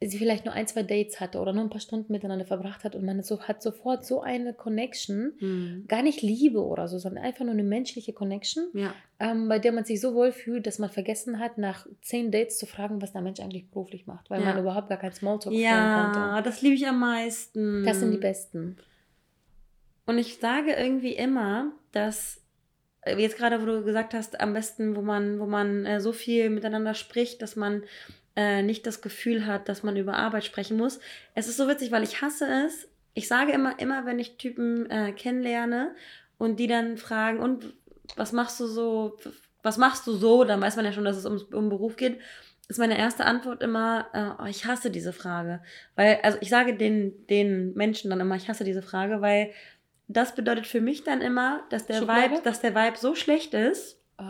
[0.02, 2.96] sie vielleicht nur ein, zwei Dates hatte oder nur ein paar Stunden miteinander verbracht hat
[2.96, 5.88] und man so, hat sofort so eine Connection, Mhm.
[5.90, 8.94] gar nicht Liebe oder so, sondern einfach nur eine menschliche Connection, Ja.
[9.20, 12.58] ähm, bei der man sich so wohl fühlt, dass man vergessen hat, nach zehn Dates
[12.58, 14.46] zu fragen, was der Mensch eigentlich beruflich macht, weil Ja.
[14.54, 16.50] man überhaupt gar keinen Smalltalk Ja, konnte.
[16.50, 17.84] das liebe ich am meisten.
[17.84, 18.78] Das sind die besten.
[20.06, 22.39] Und ich sage irgendwie immer, dass
[23.18, 26.50] jetzt gerade, wo du gesagt hast, am besten, wo man, wo man äh, so viel
[26.50, 27.84] miteinander spricht, dass man
[28.36, 31.00] äh, nicht das Gefühl hat, dass man über Arbeit sprechen muss.
[31.36, 32.88] Es ist so witzig, weil ich hasse es.
[33.14, 35.96] Ich sage immer, immer, wenn ich Typen äh, kennenlerne
[36.38, 37.74] und die dann fragen, und
[38.16, 39.18] was machst du so,
[39.64, 42.20] was machst du so, dann weiß man ja schon, dass es um, um Beruf geht,
[42.70, 45.62] ist meine erste Antwort immer, äh, oh, ich hasse diese Frage.
[45.96, 49.52] Weil, also ich sage den, den Menschen dann immer, ich hasse diese Frage, weil
[50.10, 54.02] das bedeutet für mich dann immer, dass der Vibe, dass der Vibe so schlecht ist,
[54.18, 54.24] oh.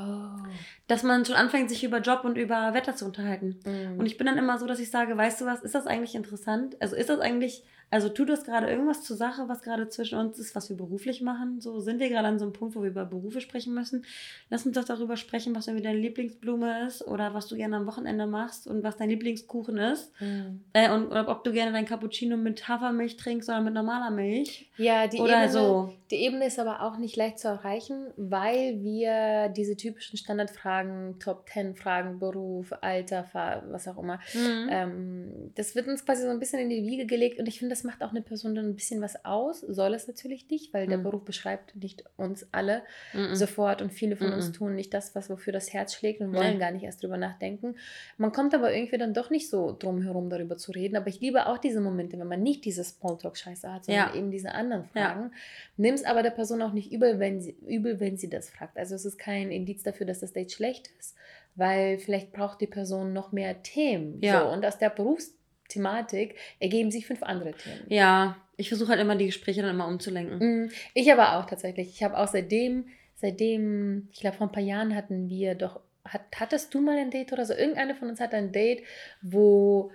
[0.87, 3.59] dass man schon anfängt, sich über Job und über Wetter zu unterhalten.
[3.65, 3.97] Mm.
[3.97, 6.15] Und ich bin dann immer so, dass ich sage, weißt du was, ist das eigentlich
[6.15, 6.75] interessant?
[6.81, 10.37] Also ist das eigentlich also tut das gerade irgendwas zur Sache, was gerade zwischen uns
[10.37, 11.59] ist, was wir beruflich machen?
[11.59, 14.05] So sind wir gerade an so einem Punkt, wo wir über Berufe sprechen müssen.
[14.49, 17.87] Lass uns doch darüber sprechen, was irgendwie deine Lieblingsblume ist oder was du gerne am
[17.87, 20.11] Wochenende machst und was dein Lieblingskuchen ist.
[20.21, 20.61] Mhm.
[20.73, 24.69] Äh, und oder ob du gerne dein Cappuccino mit Hafermilch trinkst oder mit normaler Milch.
[24.77, 25.93] Ja, die oder Ebene, so.
[26.11, 31.49] Die Ebene ist aber auch nicht leicht zu erreichen, weil wir diese typischen Standardfragen, Top
[31.51, 33.25] 10 Fragen, Beruf, Alter,
[33.69, 34.69] was auch immer, mhm.
[34.69, 37.75] ähm, das wird uns quasi so ein bisschen in die Wiege gelegt und ich finde
[37.75, 40.73] das das macht auch eine Person dann ein bisschen was aus, soll es natürlich nicht,
[40.73, 40.89] weil mhm.
[40.89, 43.35] der Beruf beschreibt nicht uns alle mhm.
[43.35, 44.33] sofort und viele von mhm.
[44.33, 47.17] uns tun nicht das, was wofür das Herz schlägt und wollen gar nicht erst drüber
[47.17, 47.75] nachdenken.
[48.17, 50.97] Man kommt aber irgendwie dann doch nicht so drum herum, darüber zu reden.
[50.97, 54.15] Aber ich liebe auch diese Momente, wenn man nicht diese Smalltalk-Scheiße hat, sondern ja.
[54.15, 55.23] eben diese anderen Fragen.
[55.23, 55.31] Ja.
[55.77, 58.77] Nimm es aber der Person auch nicht übel, wenn sie, übel, wenn sie das fragt.
[58.77, 61.15] Also es ist kein Indiz dafür, dass das Date schlecht ist,
[61.55, 64.19] weil vielleicht braucht die Person noch mehr Themen.
[64.21, 64.41] Ja.
[64.41, 65.38] So, und aus der Berufs
[65.69, 67.85] Thematik ergeben sich fünf andere Themen.
[67.87, 70.65] Ja, ich versuche halt immer die Gespräche dann immer umzulenken.
[70.65, 71.89] Mm, ich aber auch tatsächlich.
[71.89, 76.21] Ich habe auch seitdem, seitdem, ich glaube vor ein paar Jahren hatten wir doch, hat,
[76.35, 77.53] hattest du mal ein Date oder so?
[77.53, 78.83] Irgendeine von uns hat ein Date,
[79.21, 79.91] wo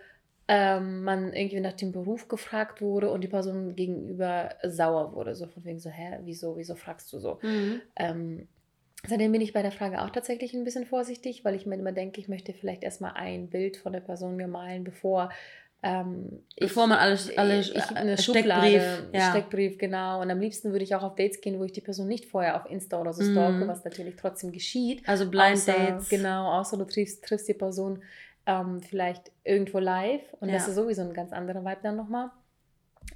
[0.49, 5.35] ähm, man irgendwie nach dem Beruf gefragt wurde und die Person gegenüber sauer wurde.
[5.35, 7.39] So von wegen so, hä, wieso, wieso fragst du so?
[7.43, 7.83] Mhm.
[7.97, 8.49] Ähm,
[9.07, 11.93] Seitdem bin ich bei der Frage auch tatsächlich ein bisschen vorsichtig, weil ich mir immer
[11.93, 15.31] denke, ich möchte vielleicht erstmal ein Bild von der Person mir malen, bevor
[15.87, 19.31] ähm, Bevor man alles, alles ich, ich eine Schublade, Steckbrief, ja.
[19.31, 20.23] Steckbrief, genau.
[20.23, 22.57] Und am liebsten würde ich auch auf Dates gehen, wo ich die Person nicht vorher
[22.57, 23.33] auf Insta oder so mhm.
[23.33, 25.07] stalke, was natürlich trotzdem geschieht.
[25.07, 26.09] Also Blind außer, Dates.
[26.09, 28.03] Genau, außer du triffst, triffst die Person
[28.47, 30.55] ähm, vielleicht irgendwo live und ja.
[30.55, 32.31] das ist sowieso ein ganz anderer Vibe dann nochmal.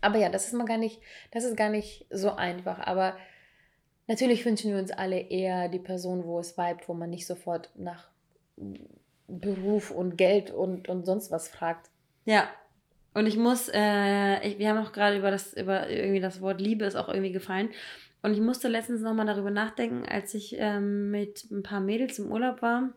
[0.03, 1.01] Aber ja, das ist mal gar nicht,
[1.31, 2.81] das ist gar nicht so einfach.
[2.81, 3.17] Aber
[4.07, 7.71] natürlich wünschen wir uns alle eher die Person, wo es vibet, wo man nicht sofort
[7.77, 8.11] nach
[9.27, 11.89] Beruf und Geld und, und sonst was fragt.
[12.29, 12.47] Ja.
[13.15, 16.61] Und ich muss, äh, ich, wir haben auch gerade über das, über irgendwie das Wort
[16.61, 17.71] Liebe ist auch irgendwie gefallen.
[18.23, 22.31] Und ich musste letztens nochmal darüber nachdenken, als ich ähm, mit ein paar Mädels im
[22.31, 22.93] Urlaub war.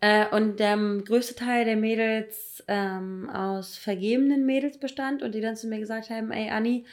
[0.00, 5.56] Äh, und der größte Teil der Mädels ähm, aus vergebenen Mädels bestand und die dann
[5.56, 6.84] zu mir gesagt haben, ey Anni,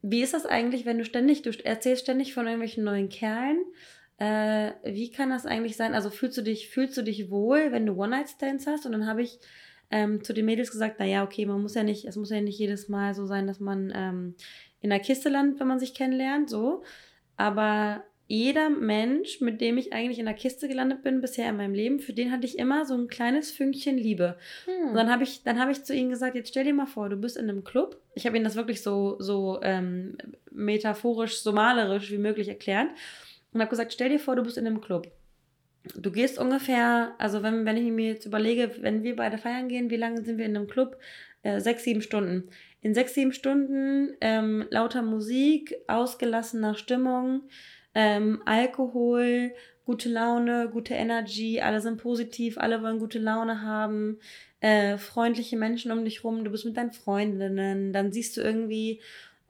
[0.00, 3.62] wie ist das eigentlich, wenn du ständig, du erzählst ständig von irgendwelchen neuen Kerlen,
[4.16, 5.92] äh, wie kann das eigentlich sein?
[5.92, 8.86] Also fühlst du dich, fühlst du dich wohl, wenn du One-Night-Stands hast?
[8.86, 9.38] Und dann habe ich
[9.90, 12.58] ähm, zu den Mädels gesagt, naja, okay, man muss ja nicht, es muss ja nicht
[12.58, 14.34] jedes Mal so sein, dass man ähm,
[14.80, 16.82] in der Kiste landet, wenn man sich kennenlernt, so.
[17.36, 21.74] Aber jeder Mensch, mit dem ich eigentlich in der Kiste gelandet bin bisher in meinem
[21.74, 24.36] Leben, für den hatte ich immer so ein kleines Fünkchen Liebe.
[24.66, 24.90] Hm.
[24.90, 27.16] Und dann habe ich, dann ich zu ihnen gesagt, jetzt stell dir mal vor, du
[27.16, 28.00] bist in einem Club.
[28.14, 30.16] Ich habe ihnen das wirklich so, so ähm,
[30.52, 32.90] metaphorisch, so malerisch wie möglich erklärt.
[33.52, 35.10] Und habe gesagt, stell dir vor, du bist in einem Club
[35.94, 39.90] du gehst ungefähr, also wenn, wenn ich mir jetzt überlege, wenn wir beide feiern gehen,
[39.90, 40.98] wie lange sind wir in einem Club?
[41.42, 42.50] Äh, sechs, sieben Stunden.
[42.82, 47.42] In sechs, sieben Stunden ähm, lauter Musik, ausgelassener Stimmung,
[47.94, 49.52] ähm, Alkohol,
[49.84, 54.18] gute Laune, gute Energy, alle sind positiv, alle wollen gute Laune haben,
[54.60, 59.00] äh, freundliche Menschen um dich rum, du bist mit deinen Freundinnen, dann siehst du irgendwie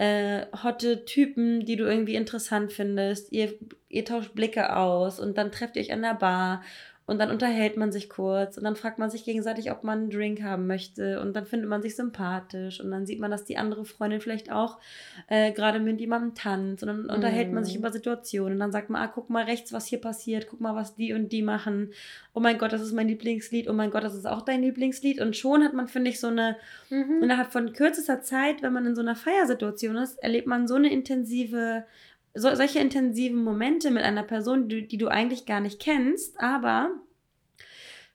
[0.01, 3.33] äh, hotte Typen, die du irgendwie interessant findest.
[3.33, 3.53] Ihr,
[3.91, 6.63] ihr tauscht Blicke aus und dann trefft ihr euch an der Bar
[7.11, 10.11] und dann unterhält man sich kurz und dann fragt man sich gegenseitig, ob man einen
[10.11, 13.57] Drink haben möchte und dann findet man sich sympathisch und dann sieht man, dass die
[13.57, 14.79] andere Freundin vielleicht auch
[15.27, 17.11] äh, gerade mit jemandem tanzt und dann mm.
[17.11, 17.81] unterhält man sich mhm.
[17.81, 20.77] über Situationen und dann sagt man, ah, guck mal rechts, was hier passiert, guck mal,
[20.77, 21.91] was die und die machen.
[22.33, 25.21] Oh mein Gott, das ist mein Lieblingslied, oh mein Gott, das ist auch dein Lieblingslied
[25.21, 26.59] und schon hat man, finde ich, so eine,
[26.91, 27.25] mhm.
[27.25, 30.93] innerhalb von kürzester Zeit, wenn man in so einer Feiersituation ist, erlebt man so eine
[30.93, 31.83] intensive
[32.35, 36.91] so, solche intensiven Momente mit einer Person, die, die du eigentlich gar nicht kennst, aber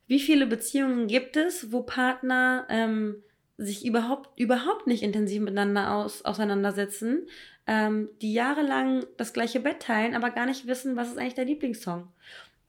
[0.08, 3.24] wie viele Beziehungen gibt es, wo Partner ähm,
[3.58, 7.28] sich überhaupt, überhaupt nicht intensiv miteinander aus, auseinandersetzen,
[7.68, 11.46] ähm, die jahrelang das gleiche Bett teilen, aber gar nicht wissen, was ist eigentlich der
[11.46, 12.08] Lieblingssong.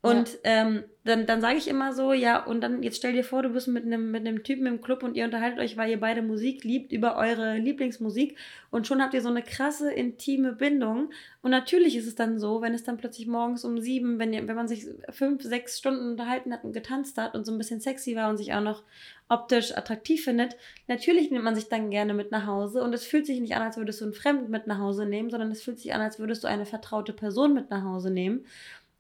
[0.02, 0.38] Und ja.
[0.44, 3.50] ähm, dann, dann sage ich immer so, ja, und dann jetzt stell dir vor, du
[3.50, 6.64] bist mit einem mit Typen im Club und ihr unterhaltet euch, weil ihr beide Musik
[6.64, 8.36] liebt, über eure Lieblingsmusik
[8.70, 11.10] und schon habt ihr so eine krasse intime Bindung.
[11.42, 14.46] Und natürlich ist es dann so, wenn es dann plötzlich morgens um sieben, wenn, ihr,
[14.48, 17.80] wenn man sich fünf, sechs Stunden unterhalten hat und getanzt hat und so ein bisschen
[17.80, 18.82] sexy war und sich auch noch
[19.28, 20.56] optisch attraktiv findet,
[20.86, 23.62] natürlich nimmt man sich dann gerne mit nach Hause und es fühlt sich nicht an,
[23.62, 26.18] als würdest du einen Fremden mit nach Hause nehmen, sondern es fühlt sich an, als
[26.18, 28.44] würdest du eine vertraute Person mit nach Hause nehmen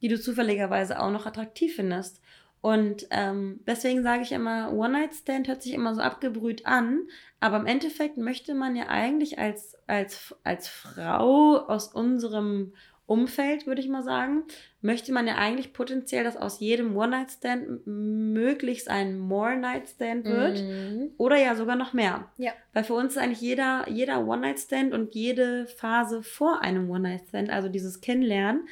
[0.02, 2.20] die du zufälligerweise auch noch attraktiv findest.
[2.60, 7.02] Und ähm, deswegen sage ich immer, One-Night-Stand hört sich immer so abgebrüht an,
[7.38, 12.72] aber im Endeffekt möchte man ja eigentlich als, als, als Frau aus unserem
[13.06, 14.42] Umfeld, würde ich mal sagen,
[14.80, 21.10] möchte man ja eigentlich potenziell, dass aus jedem One-Night-Stand möglichst ein More-Night-Stand wird mhm.
[21.16, 22.28] oder ja sogar noch mehr.
[22.36, 22.50] Ja.
[22.72, 27.68] Weil für uns ist eigentlich jeder, jeder One-Night-Stand und jede Phase vor einem One-Night-Stand, also
[27.68, 28.66] dieses Kennenlernen,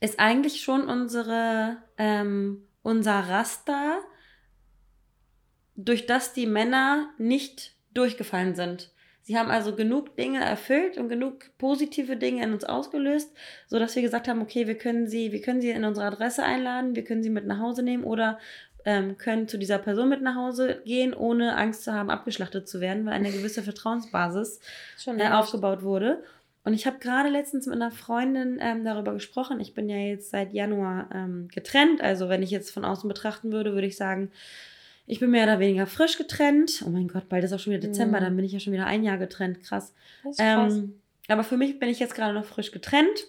[0.00, 3.98] ist eigentlich schon unsere, ähm, unser Raster,
[5.76, 8.90] durch das die Männer nicht durchgefallen sind.
[9.22, 13.30] Sie haben also genug Dinge erfüllt und genug positive Dinge in uns ausgelöst,
[13.66, 16.42] so dass wir gesagt haben, okay, wir können sie, wir können sie in unsere Adresse
[16.42, 18.38] einladen, wir können sie mit nach Hause nehmen oder
[18.84, 22.80] ähm, können zu dieser Person mit nach Hause gehen, ohne Angst zu haben, abgeschlachtet zu
[22.80, 24.60] werden, weil eine gewisse Vertrauensbasis
[25.06, 26.24] äh, aufgebaut wurde.
[26.62, 29.60] Und ich habe gerade letztens mit einer Freundin ähm, darüber gesprochen.
[29.60, 32.02] Ich bin ja jetzt seit Januar ähm, getrennt.
[32.02, 34.30] Also wenn ich jetzt von außen betrachten würde, würde ich sagen,
[35.06, 36.84] ich bin mehr oder weniger frisch getrennt.
[36.86, 38.24] Oh mein Gott, bald ist auch schon wieder Dezember, mhm.
[38.24, 39.60] dann bin ich ja schon wieder ein Jahr getrennt.
[39.62, 39.94] Krass.
[40.22, 40.74] Das ist krass.
[40.74, 43.26] Ähm, aber für mich bin ich jetzt gerade noch frisch getrennt.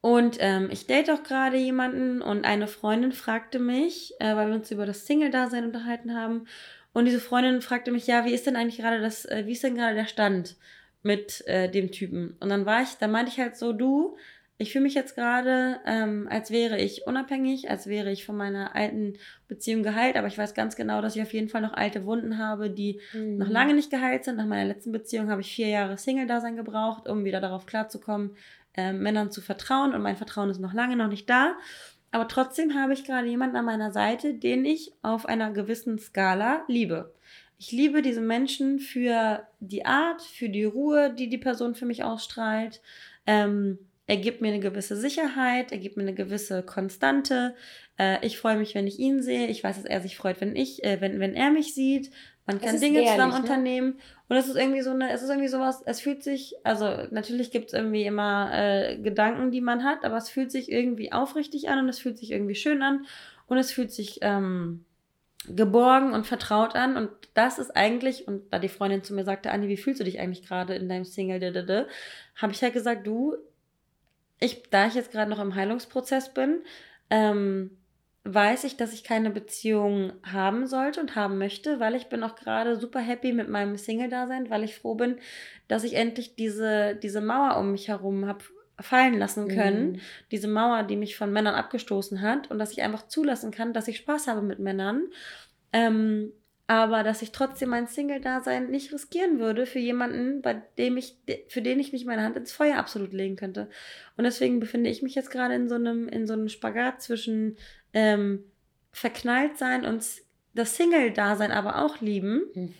[0.00, 4.54] Und ähm, ich date auch gerade jemanden und eine Freundin fragte mich, äh, weil wir
[4.54, 6.46] uns über das Single-Dasein unterhalten haben.
[6.92, 9.62] Und diese Freundin fragte mich, ja, wie ist denn eigentlich gerade das, äh, wie ist
[9.62, 10.56] denn gerade der Stand?
[11.02, 12.36] Mit äh, dem Typen.
[12.40, 14.16] Und dann war ich, da meinte ich halt so, du,
[14.60, 18.74] ich fühle mich jetzt gerade, ähm, als wäre ich unabhängig, als wäre ich von meiner
[18.74, 19.14] alten
[19.46, 22.38] Beziehung geheilt, aber ich weiß ganz genau, dass ich auf jeden Fall noch alte Wunden
[22.38, 23.38] habe, die mhm.
[23.38, 24.36] noch lange nicht geheilt sind.
[24.36, 28.36] Nach meiner letzten Beziehung habe ich vier Jahre Single-Dasein gebraucht, um wieder darauf klarzukommen,
[28.74, 29.94] äh, Männern zu vertrauen.
[29.94, 31.54] Und mein Vertrauen ist noch lange noch nicht da.
[32.10, 36.64] Aber trotzdem habe ich gerade jemanden an meiner Seite, den ich auf einer gewissen Skala
[36.66, 37.12] liebe.
[37.58, 42.04] Ich liebe diese Menschen für die Art, für die Ruhe, die die Person für mich
[42.04, 42.80] ausstrahlt.
[43.26, 47.54] Ähm, er gibt mir eine gewisse Sicherheit, er gibt mir eine gewisse Konstante.
[47.98, 49.48] Äh, ich freue mich, wenn ich ihn sehe.
[49.48, 52.10] Ich weiß, dass er sich freut, wenn ich, äh, wenn, wenn er mich sieht.
[52.46, 53.40] Man kann Dinge ehrlich, zusammen ne?
[53.40, 54.00] unternehmen.
[54.28, 57.50] Und es ist irgendwie so eine, es ist irgendwie sowas, es fühlt sich, also natürlich
[57.50, 61.68] gibt es irgendwie immer äh, Gedanken, die man hat, aber es fühlt sich irgendwie aufrichtig
[61.68, 63.04] an und es fühlt sich irgendwie schön an
[63.46, 64.86] und es fühlt sich ähm,
[65.46, 66.96] geborgen und vertraut an.
[66.96, 70.04] Und das ist eigentlich, und da die Freundin zu mir sagte, Anni, wie fühlst du
[70.04, 71.86] dich eigentlich gerade in deinem Single,
[72.36, 73.36] habe ich halt gesagt, du,
[74.40, 76.60] ich, da ich jetzt gerade noch im Heilungsprozess bin,
[77.10, 77.70] ähm,
[78.24, 82.34] weiß ich, dass ich keine Beziehung haben sollte und haben möchte, weil ich bin auch
[82.34, 85.18] gerade super happy mit meinem Single-Dasein, weil ich froh bin,
[85.66, 88.44] dass ich endlich diese, diese Mauer um mich herum habe
[88.80, 89.92] fallen lassen können.
[89.92, 90.00] Mhm.
[90.30, 93.88] Diese Mauer, die mich von Männern abgestoßen hat und dass ich einfach zulassen kann, dass
[93.88, 95.08] ich Spaß habe mit Männern.
[95.72, 96.32] Ähm,
[96.70, 101.16] aber dass ich trotzdem mein Single-Dasein nicht riskieren würde für jemanden, bei dem ich,
[101.48, 103.70] für den ich nicht meine Hand ins Feuer absolut legen könnte.
[104.18, 107.56] Und deswegen befinde ich mich jetzt gerade in so einem, in so einem Spagat zwischen
[107.94, 108.44] ähm,
[108.92, 110.04] verknallt sein und
[110.54, 112.42] das Single-Dasein aber auch lieben.
[112.54, 112.74] Mhm.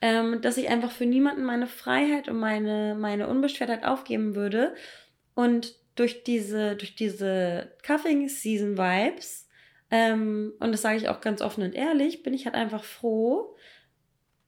[0.00, 4.74] Ähm, dass ich einfach für niemanden meine Freiheit und meine, meine Unbeschwertheit aufgeben würde.
[5.34, 9.48] Und durch diese, durch diese Cuffing Season Vibes
[9.90, 13.56] ähm, und das sage ich auch ganz offen und ehrlich, bin ich halt einfach froh,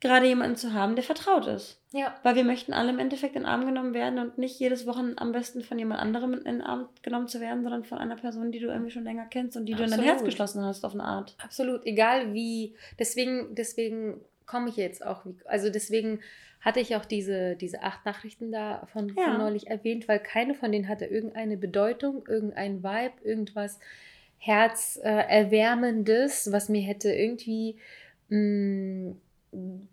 [0.00, 1.82] gerade jemanden zu haben, der vertraut ist.
[1.92, 2.14] Ja.
[2.22, 5.14] Weil wir möchten alle im Endeffekt in den Arm genommen werden und nicht jedes Wochen
[5.16, 8.52] am besten von jemand anderem in den Arm genommen zu werden, sondern von einer Person,
[8.52, 9.92] die du irgendwie schon länger kennst und die Absolut.
[9.92, 11.36] du in dein Herz geschlossen hast auf eine Art.
[11.42, 12.76] Absolut, egal wie.
[12.98, 16.18] Deswegen, deswegen komme ich jetzt auch, also deswegen
[16.60, 19.22] hatte ich auch diese, diese acht Nachrichten da von, ja.
[19.24, 23.78] von neulich erwähnt, weil keine von denen hatte irgendeine Bedeutung, irgendein Vibe, irgendwas
[24.38, 27.76] Herzerwärmendes, was mir hätte irgendwie
[28.28, 29.20] mh, mm,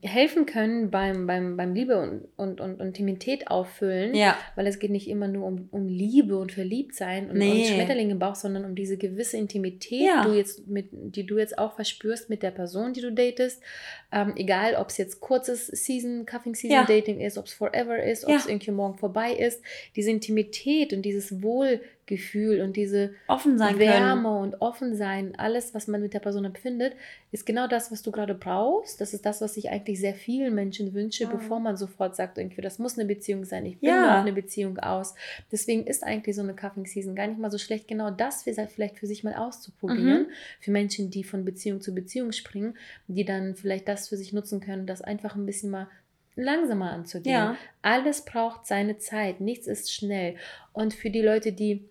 [0.04, 4.14] helfen können beim, beim, beim Liebe und, und, und Intimität auffüllen.
[4.14, 4.38] Ja.
[4.56, 7.62] Weil es geht nicht immer nur um, um Liebe und Verliebtsein und, nee.
[7.62, 10.24] und Schmetterlinge im Bauch, sondern um diese gewisse Intimität, ja.
[10.24, 13.64] du jetzt mit, die du jetzt auch verspürst mit der Person, die du datest.
[14.12, 16.86] Ähm, egal, ob es jetzt kurzes Season, Cuffing Season ja.
[16.86, 19.64] Dating ist, ob es forever ist, ob es irgendwie morgen vorbei ist.
[19.96, 24.26] Diese Intimität und dieses Wohl Gefühl und diese offen sein Wärme können.
[24.54, 26.94] und offen sein, alles, was man mit der Person empfindet,
[27.32, 29.00] ist genau das, was du gerade brauchst.
[29.02, 31.30] Das ist das, was ich eigentlich sehr vielen Menschen wünsche, Ja.
[31.30, 33.66] bevor man sofort sagt, irgendwie, das muss eine Beziehung sein.
[33.66, 34.16] Ich bin Ja.
[34.16, 35.14] auf eine Beziehung aus.
[35.52, 38.98] Deswegen ist eigentlich so eine Cuffing Season gar nicht mal so schlecht, genau das vielleicht
[38.98, 40.24] für sich mal auszuprobieren.
[40.24, 40.28] Mhm.
[40.62, 42.76] Für Menschen, die von Beziehung zu Beziehung springen,
[43.08, 45.88] die dann vielleicht das für sich nutzen können, das einfach ein bisschen mal
[46.36, 47.34] langsamer anzugehen.
[47.34, 47.58] Ja.
[47.82, 50.36] Alles braucht seine Zeit, nichts ist schnell.
[50.72, 51.90] Und für die Leute, die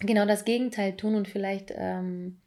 [0.00, 2.38] genau das Gegenteil tun und vielleicht ähm,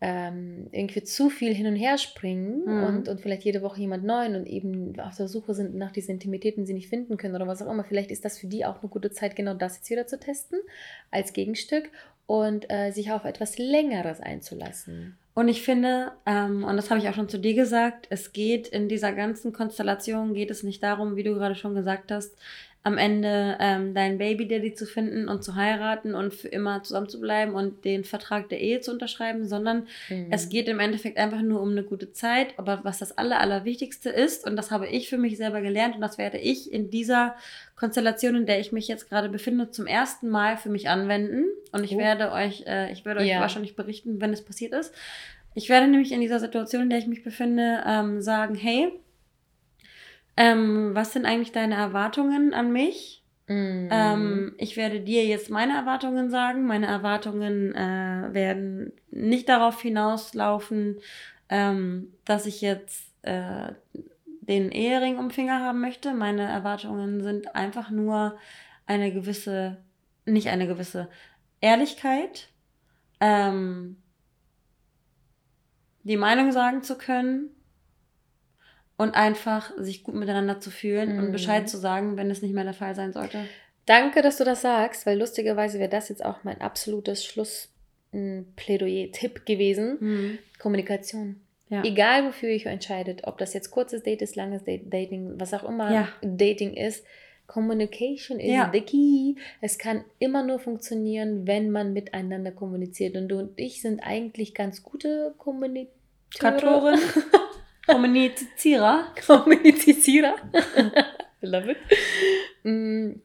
[0.00, 2.84] ähm, irgendwie zu viel hin und her springen Mhm.
[2.84, 6.12] und, und vielleicht jede Woche jemand neuen und eben auf der Suche sind nach diesen
[6.12, 7.84] Intimitäten, die sie nicht finden können oder was auch immer.
[7.84, 10.58] Vielleicht ist das für die auch eine gute Zeit, genau das jetzt wieder zu testen
[11.10, 11.90] als Gegenstück
[12.26, 15.16] und äh, sich auf etwas Längeres einzulassen.
[15.34, 18.68] Und ich finde, ähm, und das habe ich auch schon zu dir gesagt, es geht
[18.68, 22.36] in dieser ganzen Konstellation, geht es nicht darum, wie du gerade schon gesagt hast,
[22.86, 27.08] am Ende ähm, dein Baby Daddy zu finden und zu heiraten und für immer zusammen
[27.08, 30.28] zu bleiben und den Vertrag der Ehe zu unterschreiben, sondern Mhm.
[30.30, 32.48] es geht im Endeffekt einfach nur um eine gute Zeit.
[32.58, 36.02] Aber was das Aller, Allerwichtigste ist, und das habe ich für mich selber gelernt und
[36.02, 37.34] das werde ich in dieser
[37.74, 41.46] Konstellation, in der ich mich jetzt gerade befinde, zum ersten Mal für mich anwenden.
[41.72, 41.98] Und ich Oh.
[41.98, 43.40] werde euch, äh, ich werde euch Ja.
[43.40, 44.94] wahrscheinlich berichten, wenn es passiert ist.
[45.54, 48.92] Ich werde nämlich in dieser Situation, in der ich mich befinde, ähm, sagen, hey,
[50.36, 53.24] ähm, was sind eigentlich deine Erwartungen an mich?
[53.46, 53.88] Mhm.
[53.90, 56.66] Ähm, ich werde dir jetzt meine Erwartungen sagen.
[56.66, 61.00] Meine Erwartungen äh, werden nicht darauf hinauslaufen,
[61.48, 63.72] ähm, dass ich jetzt äh,
[64.40, 66.14] den Ehering um den Finger haben möchte.
[66.14, 68.36] Meine Erwartungen sind einfach nur
[68.86, 69.78] eine gewisse,
[70.24, 71.08] nicht eine gewisse
[71.60, 72.48] Ehrlichkeit,
[73.20, 73.96] ähm,
[76.02, 77.50] die Meinung sagen zu können
[78.96, 81.32] und einfach sich gut miteinander zu fühlen und Mhm.
[81.32, 83.44] Bescheid zu sagen, wenn es nicht mehr der Fall sein sollte.
[83.86, 90.38] Danke, dass du das sagst, weil lustigerweise wäre das jetzt auch mein absolutes Schlussplädoyer-Tipp gewesen.
[90.58, 91.40] Kommunikation.
[91.68, 91.82] Ja.
[91.82, 95.52] Egal, wofür ihr euch entscheidet, ob das jetzt kurzes Date ist, langes Date, Dating, was
[95.54, 96.08] auch immer Ja.
[96.22, 97.04] Dating ist,
[97.46, 98.70] Communication is Ja.
[98.72, 99.34] the key.
[99.60, 103.16] Es kann immer nur funktionieren, wenn man miteinander kommuniziert.
[103.16, 106.98] Und du und ich sind eigentlich ganz gute Kommunikatoren.
[107.86, 109.06] Kommunizierer.
[109.26, 110.36] Kommunizierer.
[111.42, 113.20] Love it.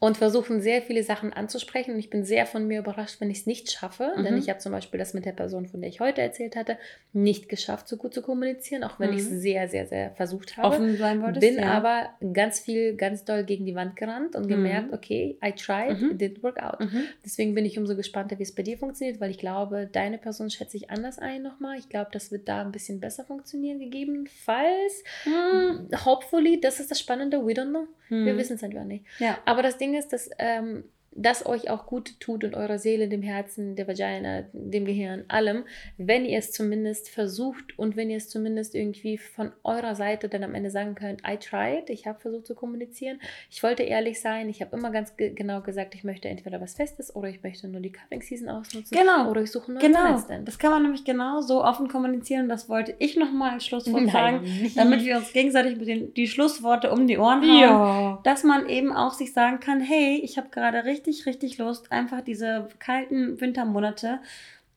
[0.00, 1.92] Und versuchen sehr viele Sachen anzusprechen.
[1.94, 4.12] Und ich bin sehr von mir überrascht, wenn ich es nicht schaffe.
[4.16, 4.24] Mhm.
[4.24, 6.76] Denn ich habe zum Beispiel das mit der Person, von der ich heute erzählt hatte,
[7.12, 9.16] nicht geschafft, so gut zu kommunizieren, auch wenn Mhm.
[9.16, 10.68] ich es sehr, sehr, sehr versucht habe.
[10.68, 11.40] Offen sein wolltest.
[11.40, 11.72] Bin ja.
[11.72, 14.48] aber ganz viel, ganz doll gegen die Wand gerannt und Mhm.
[14.48, 16.10] gemerkt, okay, I tried, Mhm.
[16.12, 16.80] it didn't work out.
[16.80, 17.04] Mhm.
[17.24, 20.50] Deswegen bin ich umso gespannter, wie es bei dir funktioniert, weil ich glaube, deine Person
[20.50, 21.78] schätze ich anders ein nochmal.
[21.78, 25.02] Ich glaube, das wird da ein bisschen besser funktionieren, gegebenenfalls.
[25.24, 25.88] Mhm.
[26.04, 27.86] Hopefully, das ist das Spannende, we don't know.
[28.10, 29.04] Wir wissen es einfach nicht.
[29.18, 29.36] Ja.
[29.44, 30.84] Aber das Ding ist, dass ähm,
[31.20, 35.64] das euch auch gut tut in eurer Seele, dem Herzen, der Vagina, dem Gehirn, allem,
[35.96, 40.44] wenn ihr es zumindest versucht und wenn ihr es zumindest irgendwie von eurer Seite dann
[40.44, 44.48] am Ende sagen könnt, I tried, ich habe versucht zu kommunizieren, ich wollte ehrlich sein,
[44.48, 47.66] ich habe immer ganz ge genau gesagt, ich möchte entweder was Festes oder ich möchte
[47.68, 49.30] nur die Cupping Season ausnutzen Genau.
[49.30, 50.46] oder ich suche nur Genau, Stand.
[50.46, 52.48] das kann man nämlich genau so offen kommunizieren.
[52.48, 54.72] Das wollte ich nochmal als Schlusswort sagen, Nein.
[54.76, 57.60] damit wir uns gegenseitig mit den, die Schlussworte um die Ohren hauen.
[57.60, 58.20] ja.
[58.24, 62.20] Dass man eben auch sich sagen kann, hey, ich habe gerade richtig, richtig Lust, einfach
[62.20, 64.20] diese kalten Wintermonate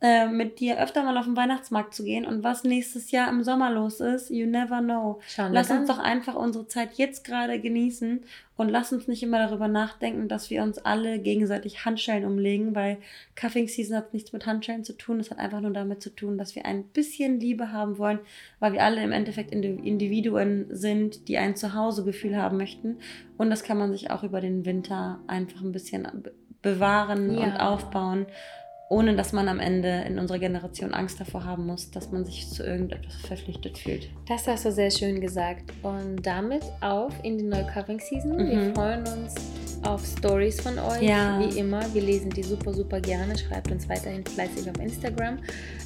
[0.03, 2.25] äh, mit dir öfter mal auf den Weihnachtsmarkt zu gehen.
[2.25, 5.19] Und was nächstes Jahr im Sommer los ist, you never know.
[5.27, 8.21] Schauen Lass uns doch einfach unsere Zeit jetzt gerade genießen
[8.57, 12.97] und lass uns nicht immer darüber nachdenken, dass wir uns alle gegenseitig Handschellen umlegen, weil
[13.35, 15.19] Cuffing Season hat nichts mit Handschellen zu tun.
[15.19, 18.19] Es hat einfach nur damit zu tun, dass wir ein bisschen Liebe haben wollen,
[18.59, 22.97] weil wir alle im Endeffekt Indi- Individuen sind, die ein Zuhausegefühl haben möchten.
[23.37, 26.33] Und das kann man sich auch über den Winter einfach ein bisschen be-
[26.63, 27.43] bewahren Ja.
[27.45, 28.25] und aufbauen
[28.91, 32.49] ohne dass man am Ende in unserer Generation Angst davor haben muss, dass man sich
[32.49, 34.09] zu irgendetwas verpflichtet fühlt.
[34.27, 35.71] Das hast du sehr schön gesagt.
[35.81, 38.37] Und damit auf in die neue Covering Season.
[38.37, 38.75] Wir Mhm.
[38.75, 39.35] freuen uns
[39.83, 41.03] auf Stories von euch.
[41.03, 41.39] Ja.
[41.39, 43.37] Wie immer, wir lesen die super, super gerne.
[43.37, 45.37] Schreibt uns weiterhin fleißig auf Instagram.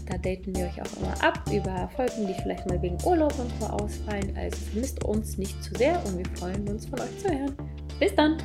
[0.09, 3.51] Da daten wir euch auch immer ab über Folgen, die vielleicht mal wegen Urlaub und
[3.59, 4.35] so ausfallen.
[4.35, 7.53] Also vermisst uns nicht zu sehr und wir freuen uns von euch zu hören.
[7.99, 8.37] Bis dann!